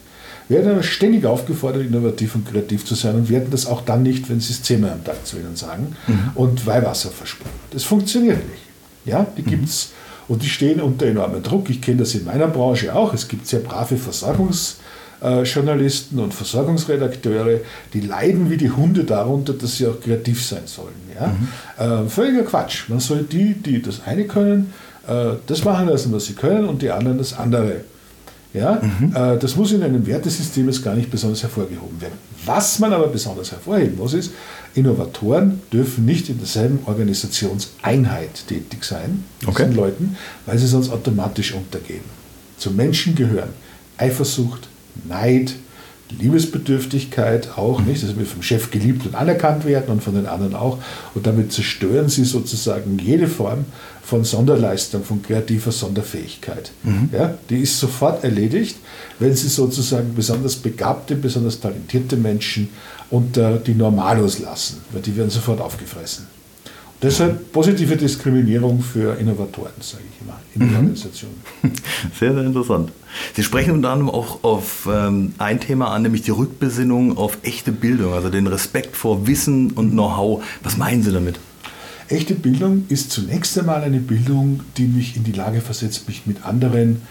werden 0.50 0.72
aber 0.72 0.84
ständig 0.84 1.26
aufgefordert, 1.26 1.86
innovativ 1.86 2.36
und 2.36 2.48
kreativ 2.48 2.86
zu 2.86 2.96
sein 2.96 3.16
und 3.16 3.30
werden 3.30 3.48
das 3.52 3.66
auch 3.66 3.82
dann 3.82 4.04
nicht, 4.04 4.30
wenn 4.30 4.40
sie 4.40 4.54
es 4.54 4.62
zehnmal 4.62 4.92
am 4.92 5.04
Tag 5.04 5.26
zu 5.26 5.38
ihnen 5.38 5.56
sagen 5.56 5.96
mhm. 6.08 6.30
und 6.36 6.66
Weihwasser 6.66 7.10
versprechen. 7.10 7.50
Das 7.72 7.84
funktioniert 7.84 8.48
nicht. 8.50 8.62
Ja, 9.06 9.26
die 9.38 9.42
mhm. 9.42 9.48
gibt's 9.48 9.92
und 10.28 10.44
die 10.44 10.50
stehen 10.50 10.82
unter 10.82 11.06
enormem 11.06 11.44
Druck. 11.44 11.70
Ich 11.70 11.82
kenne 11.82 11.98
das 11.98 12.16
in 12.16 12.24
meiner 12.26 12.48
Branche 12.48 12.96
auch. 12.96 13.14
Es 13.14 13.28
gibt 13.28 13.46
sehr 13.48 13.60
brave 13.60 13.98
Versorgungsjournalisten 13.98 16.18
und 16.20 16.34
Versorgungsredakteure, 16.34 17.60
die 17.94 18.02
leiden 18.02 18.50
wie 18.50 18.58
die 18.58 18.72
Hunde 18.72 19.04
darunter, 19.04 19.54
dass 19.54 19.78
sie 19.78 19.86
auch 19.88 20.00
kreativ 20.00 20.44
sein 20.44 20.64
sollen. 20.66 20.96
Ja? 21.20 21.28
Mhm. 21.28 21.48
Äh, 22.06 22.10
völliger 22.10 22.42
Quatsch. 22.44 22.90
Man 22.90 23.00
soll 23.00 23.22
die, 23.24 23.54
die 23.54 23.80
das 23.82 24.02
eine 24.06 24.26
können, 24.26 24.74
äh, 25.08 25.34
das 25.46 25.64
machen 25.64 25.88
lassen, 25.88 26.12
was 26.12 26.26
sie 26.26 26.34
können, 26.34 26.66
und 26.66 26.82
die 26.82 26.92
anderen 26.92 27.20
das 27.20 27.38
andere 27.38 27.82
ja, 28.56 28.82
mhm. 28.82 29.14
äh, 29.14 29.38
das 29.38 29.56
muss 29.56 29.72
in 29.74 29.84
einem 29.84 30.08
Wertesystem 30.08 30.66
jetzt 30.68 30.84
gar 30.84 30.96
nicht 30.96 31.12
besonders 31.12 31.44
hervorgehoben 31.44 32.00
werden. 32.00 32.14
Was 32.46 32.80
man 32.80 32.94
aber 32.94 33.08
besonders 33.08 33.52
hervorheben 33.52 33.98
muss, 33.98 34.14
ist, 34.14 34.32
Innovatoren 34.74 35.62
dürfen 35.74 36.06
nicht 36.06 36.30
in 36.30 36.38
derselben 36.38 36.80
Organisationseinheit 36.86 38.48
tätig 38.48 38.84
sein 38.84 39.24
okay. 39.46 39.64
diesen 39.64 39.76
Leuten, 39.76 40.18
weil 40.46 40.58
sie 40.58 40.68
sonst 40.68 40.90
automatisch 40.90 41.54
untergehen. 41.54 42.04
Zum 42.58 42.76
Menschen 42.76 43.16
gehören 43.16 43.50
Eifersucht, 43.98 44.68
Neid, 45.08 45.56
Liebesbedürftigkeit 46.20 47.58
auch 47.58 47.82
nicht, 47.82 48.04
dass 48.04 48.18
wir 48.18 48.26
vom 48.26 48.42
Chef 48.42 48.70
geliebt 48.72 49.06
und 49.06 49.16
anerkannt 49.16 49.66
werden 49.66 49.90
und 49.90 50.04
von 50.04 50.14
den 50.14 50.28
anderen 50.28 50.56
auch. 50.56 50.78
Und 51.14 51.26
damit 51.26 51.52
zerstören 51.52 52.10
sie 52.10 52.24
sozusagen 52.24 53.00
jede 53.00 53.28
Form 53.28 53.66
von 54.06 54.24
Sonderleistung, 54.24 55.04
von 55.04 55.22
kreativer 55.22 55.72
Sonderfähigkeit. 55.72 56.72
Mhm. 56.84 57.10
Ja, 57.12 57.38
die 57.50 57.62
ist 57.62 57.80
sofort 57.80 58.24
erledigt, 58.24 58.78
wenn 59.20 59.36
sie 59.36 59.48
sozusagen 59.48 60.14
besonders 60.14 60.56
begabte, 60.56 61.16
besonders 61.16 61.60
talentierte 61.60 62.16
Menschen 62.16 62.70
unter 63.10 63.58
die 63.58 63.74
Normalos 63.74 64.40
lassen, 64.40 64.82
weil 64.92 65.02
die 65.02 65.16
werden 65.18 65.32
sofort 65.32 65.60
aufgefressen. 65.60 66.28
Deshalb 67.02 67.52
positive 67.52 67.98
Diskriminierung 67.98 68.82
für 68.82 69.16
Innovatoren, 69.20 69.74
sage 69.82 70.04
ich 70.10 70.22
immer, 70.22 70.40
in 70.54 70.62
den 70.62 70.70
mhm. 70.70 70.76
Organisationen. 70.76 71.36
Sehr, 72.20 72.34
sehr 72.34 72.44
interessant. 72.44 72.92
Sie 73.36 73.44
sprechen 73.44 73.72
unter 73.72 73.90
anderem 73.90 74.10
auch 74.10 74.44
auf 74.44 74.88
ähm, 74.92 75.34
ein 75.38 75.60
Thema 75.60 75.92
an, 75.92 76.04
nämlich 76.04 76.22
die 76.22 76.32
Rückbesinnung 76.32 77.18
auf 77.18 77.40
echte 77.44 77.72
Bildung, 77.72 78.14
also 78.14 78.30
den 78.30 78.48
Respekt 78.48 78.96
vor 78.96 79.28
Wissen 79.28 79.72
und 79.72 79.92
Know-how. 79.92 80.44
Was 80.64 80.78
meinen 80.78 81.04
Sie 81.04 81.12
damit? 81.12 81.38
Echte 82.08 82.36
Bildung 82.36 82.86
ist 82.90 83.12
zunächst 83.12 83.58
einmal 83.58 83.82
eine 83.84 84.00
Bildung, 84.00 84.62
die 84.78 84.86
mich 84.86 85.16
in 85.16 85.24
die 85.24 85.32
Lage 85.32 85.62
versetzt, 85.62 86.08
mich 86.08 86.26
mit 86.26 86.46
anderen 86.46 87.02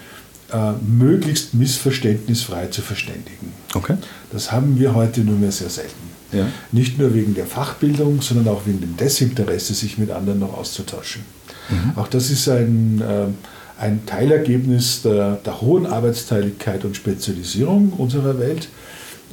äh, 0.52 0.72
möglichst 0.86 1.54
missverständnisfrei 1.54 2.66
zu 2.66 2.82
verständigen. 2.82 3.52
Okay. 3.74 3.96
Das 4.32 4.52
haben 4.52 4.78
wir 4.78 4.94
heute 4.94 5.22
nur 5.22 5.36
mehr 5.36 5.52
sehr 5.52 5.70
selten. 5.70 6.14
Ja. 6.32 6.46
Nicht 6.72 6.98
nur 6.98 7.14
wegen 7.14 7.34
der 7.34 7.46
Fachbildung, 7.46 8.20
sondern 8.22 8.48
auch 8.48 8.66
wegen 8.66 8.80
dem 8.80 8.96
Desinteresse, 8.96 9.74
sich 9.74 9.98
mit 9.98 10.10
anderen 10.10 10.40
noch 10.40 10.56
auszutauschen. 10.56 11.22
Mhm. 11.70 11.92
Auch 11.96 12.08
das 12.08 12.30
ist 12.30 12.48
ein, 12.48 13.00
äh, 13.00 13.26
ein 13.82 14.06
Teilergebnis 14.06 15.02
der, 15.02 15.36
der, 15.36 15.60
hohen 15.60 15.86
Arbeitsteiligkeit 15.86 16.84
und 16.84 16.96
Spezialisierung 16.96 17.92
unserer 17.92 18.38
Welt, 18.38 18.68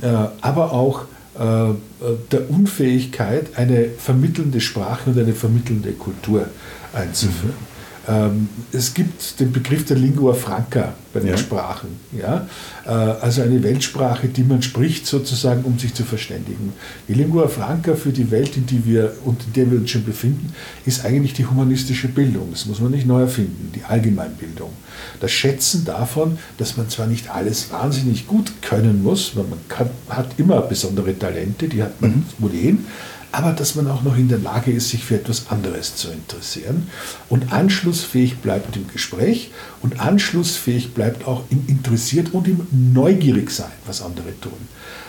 äh, 0.02 0.08
aber 0.42 0.74
auch 0.74 1.06
der 1.38 2.50
Unfähigkeit, 2.50 3.58
eine 3.58 3.90
vermittelnde 3.98 4.60
Sprache 4.60 5.12
und 5.12 5.20
eine 5.20 5.34
vermittelnde 5.34 5.94
Kultur 5.94 6.48
einzuführen. 6.94 7.71
Ähm, 8.08 8.50
es 8.72 8.94
gibt 8.94 9.40
den 9.40 9.52
Begriff 9.52 9.86
der 9.86 9.98
Lingua 9.98 10.34
Franca 10.34 10.94
bei 11.14 11.20
den 11.20 11.30
ja. 11.30 11.38
Sprachen. 11.38 12.00
Ja? 12.18 12.48
Äh, 12.86 12.90
also 12.90 13.44
eine 13.44 13.62
Weltsprache, 13.62 14.28
die 14.28 14.44
man 14.44 14.62
spricht, 14.64 15.06
sozusagen, 15.06 15.64
um 15.64 15.78
sich 15.78 15.94
zu 15.94 16.04
verständigen. 16.04 16.74
Die 17.08 17.14
Lingua 17.14 17.48
Franca 17.48 17.94
für 17.94 18.12
die 18.12 18.32
Welt, 18.32 18.58
in, 18.58 18.66
die 18.66 18.86
wir, 18.86 19.14
und 19.24 19.44
in 19.46 19.54
der 19.54 19.72
wir 19.72 19.80
uns 19.80 19.92
schon 19.92 20.04
befinden, 20.04 20.52
ist 20.86 21.06
eigentlich 21.06 21.34
die 21.34 21.46
humanistische 21.46 22.08
Bildung. 22.08 22.50
Das 22.52 22.66
muss 22.66 22.80
man 22.80 22.92
nicht 22.92 23.06
neu 23.06 23.22
erfinden, 23.22 23.72
die 23.76 23.84
Allgemeinbildung. 23.84 24.72
Das 25.20 25.32
Schätzen 25.32 25.86
davon, 25.86 26.40
dass 26.58 26.78
man 26.78 26.90
zwar 26.90 27.06
nicht 27.06 27.30
alles 27.30 27.72
wahnsinnig 27.72 28.26
gut 28.26 28.52
können 28.64 29.04
muss, 29.04 29.36
weil 29.36 29.46
man 29.46 29.60
kann, 29.68 29.90
hat 30.10 30.32
immer 30.38 30.62
besondere 30.62 31.18
Talente, 31.18 31.68
die 31.68 31.84
hat 31.84 32.02
man 32.02 32.12
mhm. 32.12 32.46
ohnehin, 32.46 32.86
aber 33.32 33.54
dass 33.54 33.76
man 33.76 33.90
auch 33.90 34.04
noch 34.04 34.18
in 34.18 34.28
der 34.28 34.40
Lage 34.40 34.72
ist, 34.72 34.90
sich 34.90 35.04
für 35.04 35.16
etwas 35.16 35.50
anderes 35.50 35.96
zu 35.96 36.10
interessieren 36.10 36.88
und 37.30 37.54
anschlussfähig 37.54 38.38
bleibt 38.38 38.76
im 38.76 38.88
Gespräch 38.88 39.52
und 39.82 40.00
anschlussfähig 40.00 40.94
bleibt 40.94 41.26
auch 41.28 41.44
im 41.50 41.64
Interessiert 41.68 42.34
und 42.34 42.48
im 42.48 42.68
Neugierig 42.72 43.52
sein, 43.52 43.72
was 43.86 44.02
andere 44.02 44.38
tun. 44.42 44.52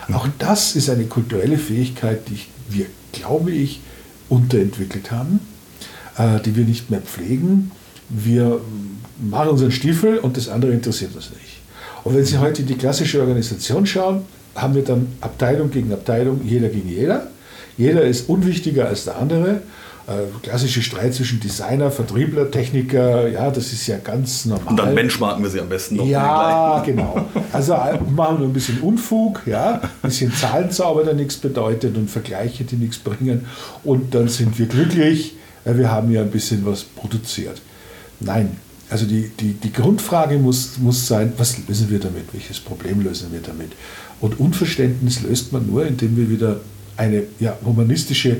Mhm. 0.07 0.15
Auch 0.15 0.27
das 0.39 0.75
ist 0.75 0.89
eine 0.89 1.05
kulturelle 1.05 1.57
Fähigkeit, 1.57 2.21
die 2.29 2.39
wir, 2.69 2.85
glaube 3.11 3.51
ich, 3.51 3.81
unterentwickelt 4.29 5.11
haben, 5.11 5.39
äh, 6.17 6.39
die 6.39 6.55
wir 6.55 6.63
nicht 6.63 6.89
mehr 6.89 7.01
pflegen. 7.01 7.71
Wir 8.09 8.61
machen 9.19 9.49
unseren 9.49 9.71
Stiefel 9.71 10.17
und 10.17 10.37
das 10.37 10.47
andere 10.47 10.71
interessiert 10.71 11.15
uns 11.15 11.29
nicht. 11.31 11.61
Und 12.03 12.15
wenn 12.15 12.25
Sie 12.25 12.37
heute 12.37 12.61
in 12.61 12.67
die 12.67 12.75
klassische 12.75 13.21
Organisation 13.21 13.85
schauen, 13.85 14.23
haben 14.55 14.75
wir 14.75 14.83
dann 14.83 15.07
Abteilung 15.21 15.71
gegen 15.71 15.91
Abteilung, 15.91 16.41
jeder 16.45 16.69
gegen 16.69 16.89
jeder. 16.89 17.27
Jeder 17.77 18.03
ist 18.03 18.29
unwichtiger 18.29 18.87
als 18.87 19.05
der 19.05 19.17
andere 19.17 19.61
äh, 20.05 20.25
klassische 20.41 20.81
Streit 20.81 21.13
zwischen 21.13 21.39
Designer, 21.39 21.89
Vertriebler, 21.89 22.51
Techniker, 22.51 23.27
ja, 23.29 23.49
das 23.49 23.71
ist 23.71 23.87
ja 23.87 23.97
ganz 23.97 24.43
normal. 24.43 24.67
Und 24.67 24.77
dann 24.77 24.95
benchmarken 24.95 25.41
wir 25.41 25.49
sie 25.49 25.61
am 25.61 25.69
besten 25.69 25.95
noch. 25.95 26.05
Ja, 26.05 26.83
genau. 26.85 27.25
Also 27.53 27.73
äh, 27.73 27.97
machen 28.13 28.39
wir 28.39 28.47
ein 28.47 28.53
bisschen 28.53 28.81
Unfug, 28.81 29.43
ja, 29.45 29.75
ein 29.81 29.89
bisschen 30.01 30.33
Zahlenzauber, 30.33 31.05
der 31.05 31.13
nichts 31.13 31.37
bedeutet 31.37 31.95
und 31.95 32.09
Vergleiche, 32.09 32.65
die 32.65 32.75
nichts 32.75 32.99
bringen. 32.99 33.45
Und 33.85 34.13
dann 34.13 34.27
sind 34.27 34.59
wir 34.59 34.65
glücklich, 34.65 35.35
weil 35.63 35.77
wir 35.77 35.89
haben 35.89 36.11
ja 36.11 36.21
ein 36.21 36.31
bisschen 36.31 36.65
was 36.65 36.83
produziert. 36.83 37.61
Nein, 38.19 38.57
also 38.89 39.05
die, 39.05 39.31
die, 39.39 39.53
die 39.53 39.71
Grundfrage 39.71 40.37
muss, 40.37 40.77
muss 40.79 41.07
sein, 41.07 41.31
was 41.37 41.65
lösen 41.65 41.89
wir 41.89 41.99
damit? 41.99 42.25
Welches 42.33 42.59
Problem 42.59 43.01
lösen 43.01 43.31
wir 43.31 43.39
damit? 43.39 43.71
Und 44.19 44.37
Unverständnis 44.37 45.21
löst 45.21 45.53
man 45.53 45.65
nur, 45.65 45.85
indem 45.85 46.17
wir 46.17 46.29
wieder 46.29 46.59
eine 46.97 47.23
ja, 47.39 47.57
humanistische 47.65 48.37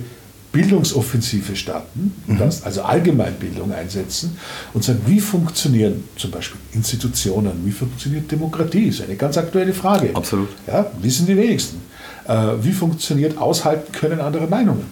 Bildungsoffensive 0.53 1.55
starten, 1.55 2.13
mhm. 2.27 2.37
das, 2.37 2.63
also 2.63 2.83
Allgemeinbildung 2.83 3.73
einsetzen 3.73 4.37
und 4.73 4.83
sagen, 4.83 5.01
wie 5.07 5.19
funktionieren 5.19 6.03
zum 6.15 6.29
Beispiel 6.29 6.59
Institutionen, 6.73 7.53
wie 7.65 7.71
funktioniert 7.71 8.31
Demokratie, 8.31 8.83
ist 8.89 9.01
eine 9.01 9.15
ganz 9.15 9.35
aktuelle 9.37 9.73
Frage. 9.73 10.11
Absolut. 10.13 10.49
Ja, 10.67 10.85
wissen 11.01 11.25
die 11.25 11.35
wenigsten. 11.35 11.81
Äh, 12.27 12.33
wie 12.61 12.71
funktioniert 12.71 13.37
Aushalten 13.37 13.91
können 13.91 14.21
andere 14.21 14.45
Meinungen? 14.45 14.85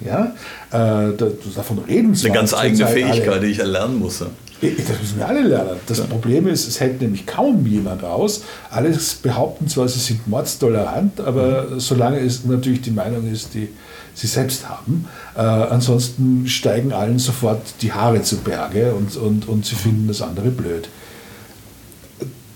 Ja, 0.00 0.34
äh, 0.72 1.12
davon 1.54 1.78
reden 1.86 2.14
zwar. 2.14 2.30
Eine 2.30 2.38
ganz 2.38 2.54
eigene 2.54 2.86
Fähigkeit, 2.86 3.28
alle. 3.28 3.40
die 3.40 3.46
ich 3.46 3.58
erlernen 3.58 3.98
musste. 3.98 4.28
Das 4.60 5.00
müssen 5.00 5.18
wir 5.18 5.28
alle 5.28 5.42
lernen. 5.42 5.76
Das 5.86 5.98
ja. 5.98 6.04
Problem 6.04 6.46
ist, 6.46 6.66
es 6.66 6.80
hält 6.80 7.00
nämlich 7.00 7.26
kaum 7.26 7.66
jemand 7.66 8.04
aus. 8.04 8.42
Alles 8.70 9.14
behaupten 9.14 9.68
zwar, 9.68 9.88
sie 9.88 10.00
sind 10.00 10.26
mordstolerant, 10.26 11.20
aber 11.20 11.68
mhm. 11.70 11.80
solange 11.80 12.20
es 12.20 12.44
natürlich 12.44 12.80
die 12.80 12.90
Meinung 12.90 13.30
ist, 13.30 13.54
die 13.54 13.68
sie 14.14 14.26
selbst 14.26 14.68
haben, 14.68 15.06
äh, 15.36 15.40
ansonsten 15.40 16.46
steigen 16.48 16.92
allen 16.92 17.18
sofort 17.18 17.60
die 17.82 17.92
Haare 17.92 18.22
zu 18.22 18.38
Berge 18.38 18.94
und, 18.94 19.14
und, 19.16 19.46
und 19.46 19.66
sie 19.66 19.74
finden 19.74 20.08
das 20.08 20.22
andere 20.22 20.48
blöd. 20.48 20.88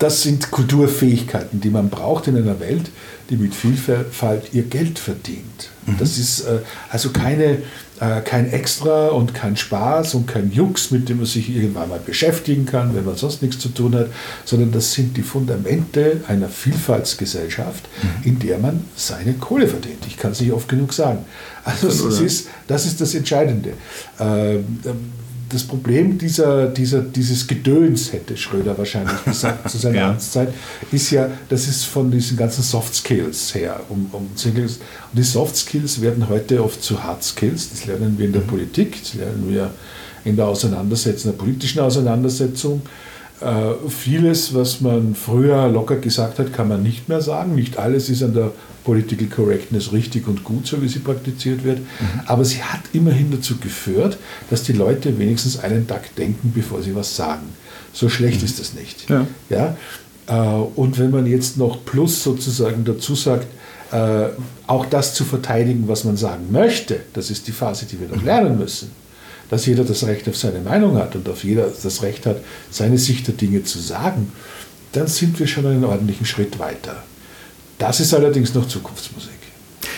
Das 0.01 0.23
sind 0.23 0.51
Kulturfähigkeiten, 0.51 1.61
die 1.61 1.69
man 1.69 1.91
braucht 1.91 2.27
in 2.27 2.35
einer 2.35 2.59
Welt, 2.59 2.91
die 3.29 3.37
mit 3.37 3.55
Vielfalt 3.55 4.55
ihr 4.55 4.63
Geld 4.63 4.99
verdient. 4.99 5.69
Mhm. 5.85 5.97
Das 5.99 6.17
ist 6.17 6.41
äh, 6.41 6.61
also 6.89 7.11
keine, 7.11 7.59
äh, 8.01 8.23
kein 8.25 8.51
Extra 8.51 9.09
und 9.09 9.35
kein 9.35 9.59
Spaß 9.59 10.15
und 10.15 10.27
kein 10.27 10.53
Jux, 10.53 10.91
mit 10.91 11.11
dem 11.11 11.19
man 11.19 11.27
sich 11.27 11.55
irgendwann 11.55 11.91
mal 11.91 12.01
beschäftigen 12.05 12.65
kann, 12.65 12.97
wenn 12.97 13.05
man 13.05 13.17
sonst 13.17 13.43
nichts 13.43 13.59
zu 13.59 13.69
tun 13.69 13.95
hat, 13.95 14.07
sondern 14.47 14.73
das 14.73 14.95
sind 14.95 15.19
die 15.19 15.23
Fundamente 15.23 16.23
einer 16.29 16.49
Vielfaltsgesellschaft, 16.49 17.87
mhm. 18.03 18.27
in 18.27 18.39
der 18.39 18.57
man 18.57 18.87
seine 18.97 19.35
Kohle 19.35 19.69
verdient. 19.69 20.07
Ich 20.07 20.17
kann 20.17 20.33
es 20.33 20.41
nicht 20.41 20.53
oft 20.53 20.67
genug 20.67 20.95
sagen. 20.95 21.27
Also 21.63 21.89
das 21.89 22.21
ist, 22.21 22.49
das 22.67 22.87
ist 22.87 23.03
das 23.03 23.15
Entscheidende. 23.15 23.75
Ähm, 24.19 24.81
das 25.51 25.65
Problem 25.65 26.17
dieser, 26.17 26.69
dieser, 26.69 27.03
dieses 27.03 27.47
Gedöns, 27.47 28.13
hätte 28.13 28.37
Schröder 28.37 28.79
wahrscheinlich 28.79 29.23
gesagt 29.25 29.69
zu 29.69 29.79
seiner 29.79 29.97
ja. 29.99 30.11
Amtszeit, 30.11 30.55
ist 30.93 31.11
ja, 31.11 31.29
das 31.49 31.67
ist 31.69 31.85
von 31.85 32.11
diesen 32.11 32.37
ganzen 32.37 32.63
Soft 32.63 32.95
Skills 32.95 33.55
her. 33.55 33.81
Um, 33.89 34.09
um, 34.13 34.29
und 34.45 34.79
die 35.13 35.23
Soft 35.23 35.57
Skills 35.57 36.01
werden 36.01 36.29
heute 36.29 36.63
oft 36.63 36.83
zu 36.83 37.03
Hard 37.03 37.23
Skills. 37.25 37.71
Das 37.71 37.87
lernen 37.87 38.17
wir 38.17 38.27
in 38.27 38.33
der 38.33 38.43
mhm. 38.43 38.47
Politik, 38.47 39.01
das 39.03 39.15
lernen 39.15 39.47
wir 39.49 39.71
in 40.25 40.37
der 40.37 40.47
Auseinandersetzung, 40.47 41.33
der 41.33 41.39
politischen 41.39 41.81
Auseinandersetzung. 41.81 42.83
Äh, 43.41 43.89
vieles, 43.89 44.55
was 44.55 44.81
man 44.81 45.15
früher 45.15 45.69
locker 45.69 45.97
gesagt 45.97 46.39
hat, 46.39 46.53
kann 46.53 46.69
man 46.69 46.83
nicht 46.83 47.09
mehr 47.09 47.23
sagen. 47.23 47.55
Nicht 47.55 47.79
alles 47.79 48.09
ist 48.09 48.23
an 48.23 48.35
der 48.35 48.53
Political 48.85 49.27
Correctness 49.27 49.93
richtig 49.93 50.27
und 50.27 50.45
gut, 50.45 50.67
so 50.67 50.81
wie 50.83 50.89
sie 50.89 51.01
praktiziert 51.01 51.65
wird. 51.65 51.79
Mhm. 51.79 52.21
Aber 52.27 52.45
sie 52.45 52.63
hat 52.63 52.81
immerhin 52.93 53.31
dazu 53.31 53.57
geführt, 53.59 54.19
dass 54.49 54.63
die 54.63 54.73
Leute 54.73 55.19
wenigstens 55.19 55.59
einen 55.59 55.87
Tag 55.87 56.15
denken, 56.17 56.53
bevor 56.55 56.83
sie 56.83 56.95
was 56.95 57.15
sagen. 57.17 57.49
So 57.93 58.09
schlecht 58.09 58.41
mhm. 58.41 58.47
ist 58.47 58.61
das 58.61 58.75
nicht. 58.75 59.09
Ja. 59.09 59.27
Ja? 59.49 59.77
Äh, 60.27 60.63
und 60.77 60.99
wenn 60.99 61.11
man 61.11 61.27
jetzt 61.27 61.57
noch 61.57 61.85
plus 61.85 62.23
sozusagen 62.23 62.85
dazu 62.85 63.15
sagt, 63.15 63.47
äh, 63.93 64.29
auch 64.67 64.87
das 64.87 65.15
zu 65.15 65.25
verteidigen, 65.25 65.89
was 65.89 66.05
man 66.05 66.17
sagen 66.17 66.47
möchte, 66.51 67.01
das 67.13 67.31
ist 67.31 67.49
die 67.49 67.53
Phase, 67.53 67.87
die 67.87 68.01
wir 68.01 68.09
noch 68.09 68.21
mhm. 68.21 68.27
lernen 68.27 68.59
müssen. 68.59 68.93
Dass 69.51 69.67
jeder 69.67 69.83
das 69.83 70.07
Recht 70.07 70.29
auf 70.29 70.37
seine 70.37 70.61
Meinung 70.61 70.97
hat 70.97 71.17
und 71.17 71.29
auf 71.29 71.43
jeder 71.43 71.69
das 71.83 72.03
Recht 72.03 72.25
hat, 72.25 72.37
seine 72.71 72.99
Sicht 72.99 73.27
der 73.27 73.35
Dinge 73.35 73.65
zu 73.65 73.81
sagen, 73.81 74.31
dann 74.93 75.09
sind 75.09 75.39
wir 75.41 75.49
schon 75.49 75.67
einen 75.67 75.85
ordentlichen 75.85 76.25
Schritt 76.25 76.59
weiter. 76.61 77.03
Das 77.81 77.99
ist 77.99 78.13
allerdings 78.13 78.55
noch 78.55 78.69
Zukunftsmusik. 78.69 79.31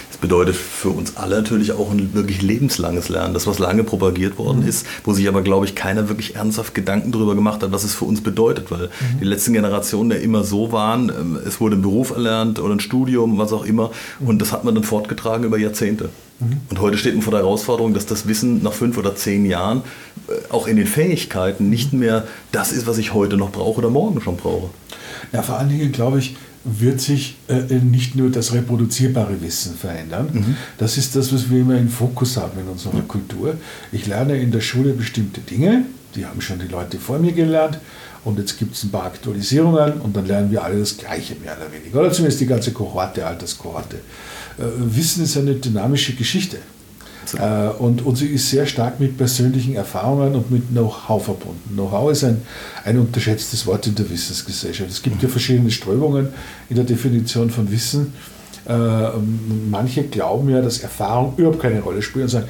Das 0.08 0.16
bedeutet 0.18 0.54
für 0.54 0.90
uns 0.90 1.16
alle 1.16 1.34
natürlich 1.34 1.72
auch 1.72 1.90
ein 1.90 2.14
wirklich 2.14 2.40
lebenslanges 2.40 3.08
Lernen. 3.08 3.34
Das, 3.34 3.48
was 3.48 3.58
lange 3.58 3.82
propagiert 3.82 4.38
worden 4.38 4.60
mhm. 4.60 4.68
ist, 4.68 4.86
wo 5.02 5.12
sich 5.12 5.26
aber, 5.26 5.42
glaube 5.42 5.66
ich, 5.66 5.74
keiner 5.74 6.08
wirklich 6.08 6.36
ernsthaft 6.36 6.76
Gedanken 6.76 7.10
darüber 7.10 7.34
gemacht 7.34 7.60
hat, 7.60 7.72
was 7.72 7.82
es 7.82 7.92
für 7.92 8.04
uns 8.04 8.20
bedeutet. 8.20 8.70
Weil 8.70 8.86
mhm. 8.86 9.18
die 9.20 9.24
letzten 9.24 9.52
Generationen 9.52 10.12
ja 10.12 10.18
immer 10.18 10.44
so 10.44 10.70
waren, 10.70 11.08
ähm, 11.08 11.38
es 11.44 11.60
wurde 11.60 11.74
ein 11.74 11.82
Beruf 11.82 12.12
erlernt 12.12 12.60
oder 12.60 12.72
ein 12.72 12.78
Studium, 12.78 13.38
was 13.38 13.52
auch 13.52 13.64
immer. 13.64 13.90
Mhm. 14.20 14.28
Und 14.28 14.38
das 14.38 14.52
hat 14.52 14.62
man 14.62 14.76
dann 14.76 14.84
fortgetragen 14.84 15.44
über 15.44 15.58
Jahrzehnte. 15.58 16.10
Mhm. 16.38 16.60
Und 16.70 16.80
heute 16.80 16.96
steht 16.98 17.14
man 17.14 17.22
vor 17.22 17.32
der 17.32 17.40
Herausforderung, 17.40 17.94
dass 17.94 18.06
das 18.06 18.28
Wissen 18.28 18.62
nach 18.62 18.74
fünf 18.74 18.96
oder 18.96 19.16
zehn 19.16 19.44
Jahren 19.44 19.82
äh, 20.28 20.52
auch 20.52 20.68
in 20.68 20.76
den 20.76 20.86
Fähigkeiten 20.86 21.68
nicht 21.68 21.92
mehr 21.92 22.28
das 22.52 22.70
ist, 22.70 22.86
was 22.86 22.98
ich 22.98 23.12
heute 23.12 23.36
noch 23.36 23.50
brauche 23.50 23.78
oder 23.78 23.90
morgen 23.90 24.20
schon 24.20 24.36
brauche. 24.36 24.70
Ja, 25.32 25.42
vor 25.42 25.58
allen 25.58 25.68
Dingen 25.68 25.90
glaube 25.90 26.20
ich, 26.20 26.36
wird 26.64 27.00
sich 27.00 27.36
äh, 27.48 27.74
nicht 27.74 28.14
nur 28.14 28.30
das 28.30 28.52
reproduzierbare 28.52 29.40
Wissen 29.42 29.74
verändern. 29.74 30.28
Mhm. 30.32 30.56
Das 30.78 30.96
ist 30.96 31.16
das, 31.16 31.32
was 31.32 31.50
wir 31.50 31.60
immer 31.60 31.76
im 31.76 31.88
Fokus 31.88 32.36
haben 32.36 32.58
in 32.60 32.68
unserer 32.68 32.98
mhm. 32.98 33.08
Kultur. 33.08 33.54
Ich 33.90 34.06
lerne 34.06 34.36
in 34.38 34.52
der 34.52 34.60
Schule 34.60 34.92
bestimmte 34.92 35.40
Dinge, 35.40 35.84
die 36.14 36.26
haben 36.26 36.40
schon 36.40 36.58
die 36.58 36.68
Leute 36.68 36.98
vor 36.98 37.18
mir 37.18 37.32
gelernt. 37.32 37.78
Und 38.24 38.38
jetzt 38.38 38.56
gibt 38.56 38.76
es 38.76 38.84
ein 38.84 38.90
paar 38.90 39.04
Aktualisierungen 39.04 39.94
und 39.94 40.16
dann 40.16 40.26
lernen 40.26 40.52
wir 40.52 40.62
alle 40.62 40.78
das 40.78 40.96
Gleiche, 40.96 41.34
mehr 41.42 41.56
oder 41.56 41.72
weniger. 41.72 42.00
Oder 42.00 42.12
zumindest 42.12 42.40
die 42.40 42.46
ganze 42.46 42.70
Kohorte, 42.72 43.26
Alterskohorte. 43.26 43.96
Äh, 43.96 44.62
Wissen 44.76 45.24
ist 45.24 45.36
eine 45.36 45.54
dynamische 45.54 46.14
Geschichte. 46.14 46.58
Äh, 47.38 47.68
und, 47.78 48.04
und 48.04 48.16
sie 48.16 48.28
ist 48.28 48.50
sehr 48.50 48.66
stark 48.66 49.00
mit 49.00 49.16
persönlichen 49.16 49.74
Erfahrungen 49.74 50.34
und 50.34 50.50
mit 50.50 50.68
Know-how 50.70 51.24
verbunden. 51.24 51.70
Know-how 51.74 52.12
ist 52.12 52.24
ein, 52.24 52.42
ein 52.84 52.98
unterschätztes 52.98 53.66
Wort 53.66 53.86
in 53.86 53.94
der 53.94 54.08
Wissensgesellschaft. 54.10 54.90
Es 54.90 55.02
gibt 55.02 55.22
ja 55.22 55.28
verschiedene 55.28 55.70
Strömungen 55.70 56.28
in 56.68 56.76
der 56.76 56.84
Definition 56.84 57.50
von 57.50 57.70
Wissen. 57.70 58.12
Äh, 58.68 58.72
manche 59.70 60.04
glauben 60.04 60.48
ja, 60.48 60.60
dass 60.60 60.78
Erfahrung 60.78 61.34
überhaupt 61.36 61.60
keine 61.60 61.80
Rolle 61.80 62.02
spielt 62.02 62.24
und 62.24 62.30
sagen, 62.30 62.48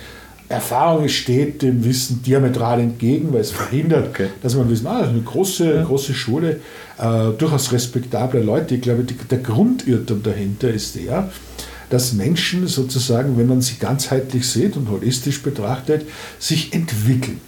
Erfahrung 0.53 1.09
steht 1.09 1.63
dem 1.63 1.83
Wissen 1.83 2.23
diametral 2.23 2.81
entgegen, 2.81 3.33
weil 3.33 3.41
es 3.41 3.51
verhindert, 3.51 4.09
okay. 4.11 4.29
dass 4.43 4.55
man 4.55 4.69
wissen, 4.69 4.87
ah, 4.87 5.01
eine 5.01 5.23
große, 5.23 5.77
ja. 5.77 5.83
große 5.83 6.13
Schule, 6.13 6.61
äh, 6.99 7.31
durchaus 7.39 7.73
respektable 7.73 8.43
Leute. 8.43 8.75
Ich 8.75 8.83
glaube, 8.83 9.05
die, 9.05 9.15
der 9.15 9.39
Grundirrtum 9.39 10.23
dahinter 10.23 10.69
ist 10.69 10.97
der, 10.97 11.31
dass 11.93 12.15
Menschen 12.15 12.69
sozusagen, 12.69 13.37
wenn 13.37 13.49
man 13.49 13.61
sie 13.61 13.75
ganzheitlich 13.79 14.49
sieht 14.49 14.79
und 14.79 14.89
holistisch 14.89 15.43
betrachtet, 15.43 16.07
sich 16.39 16.73
entwickeln. 16.73 17.39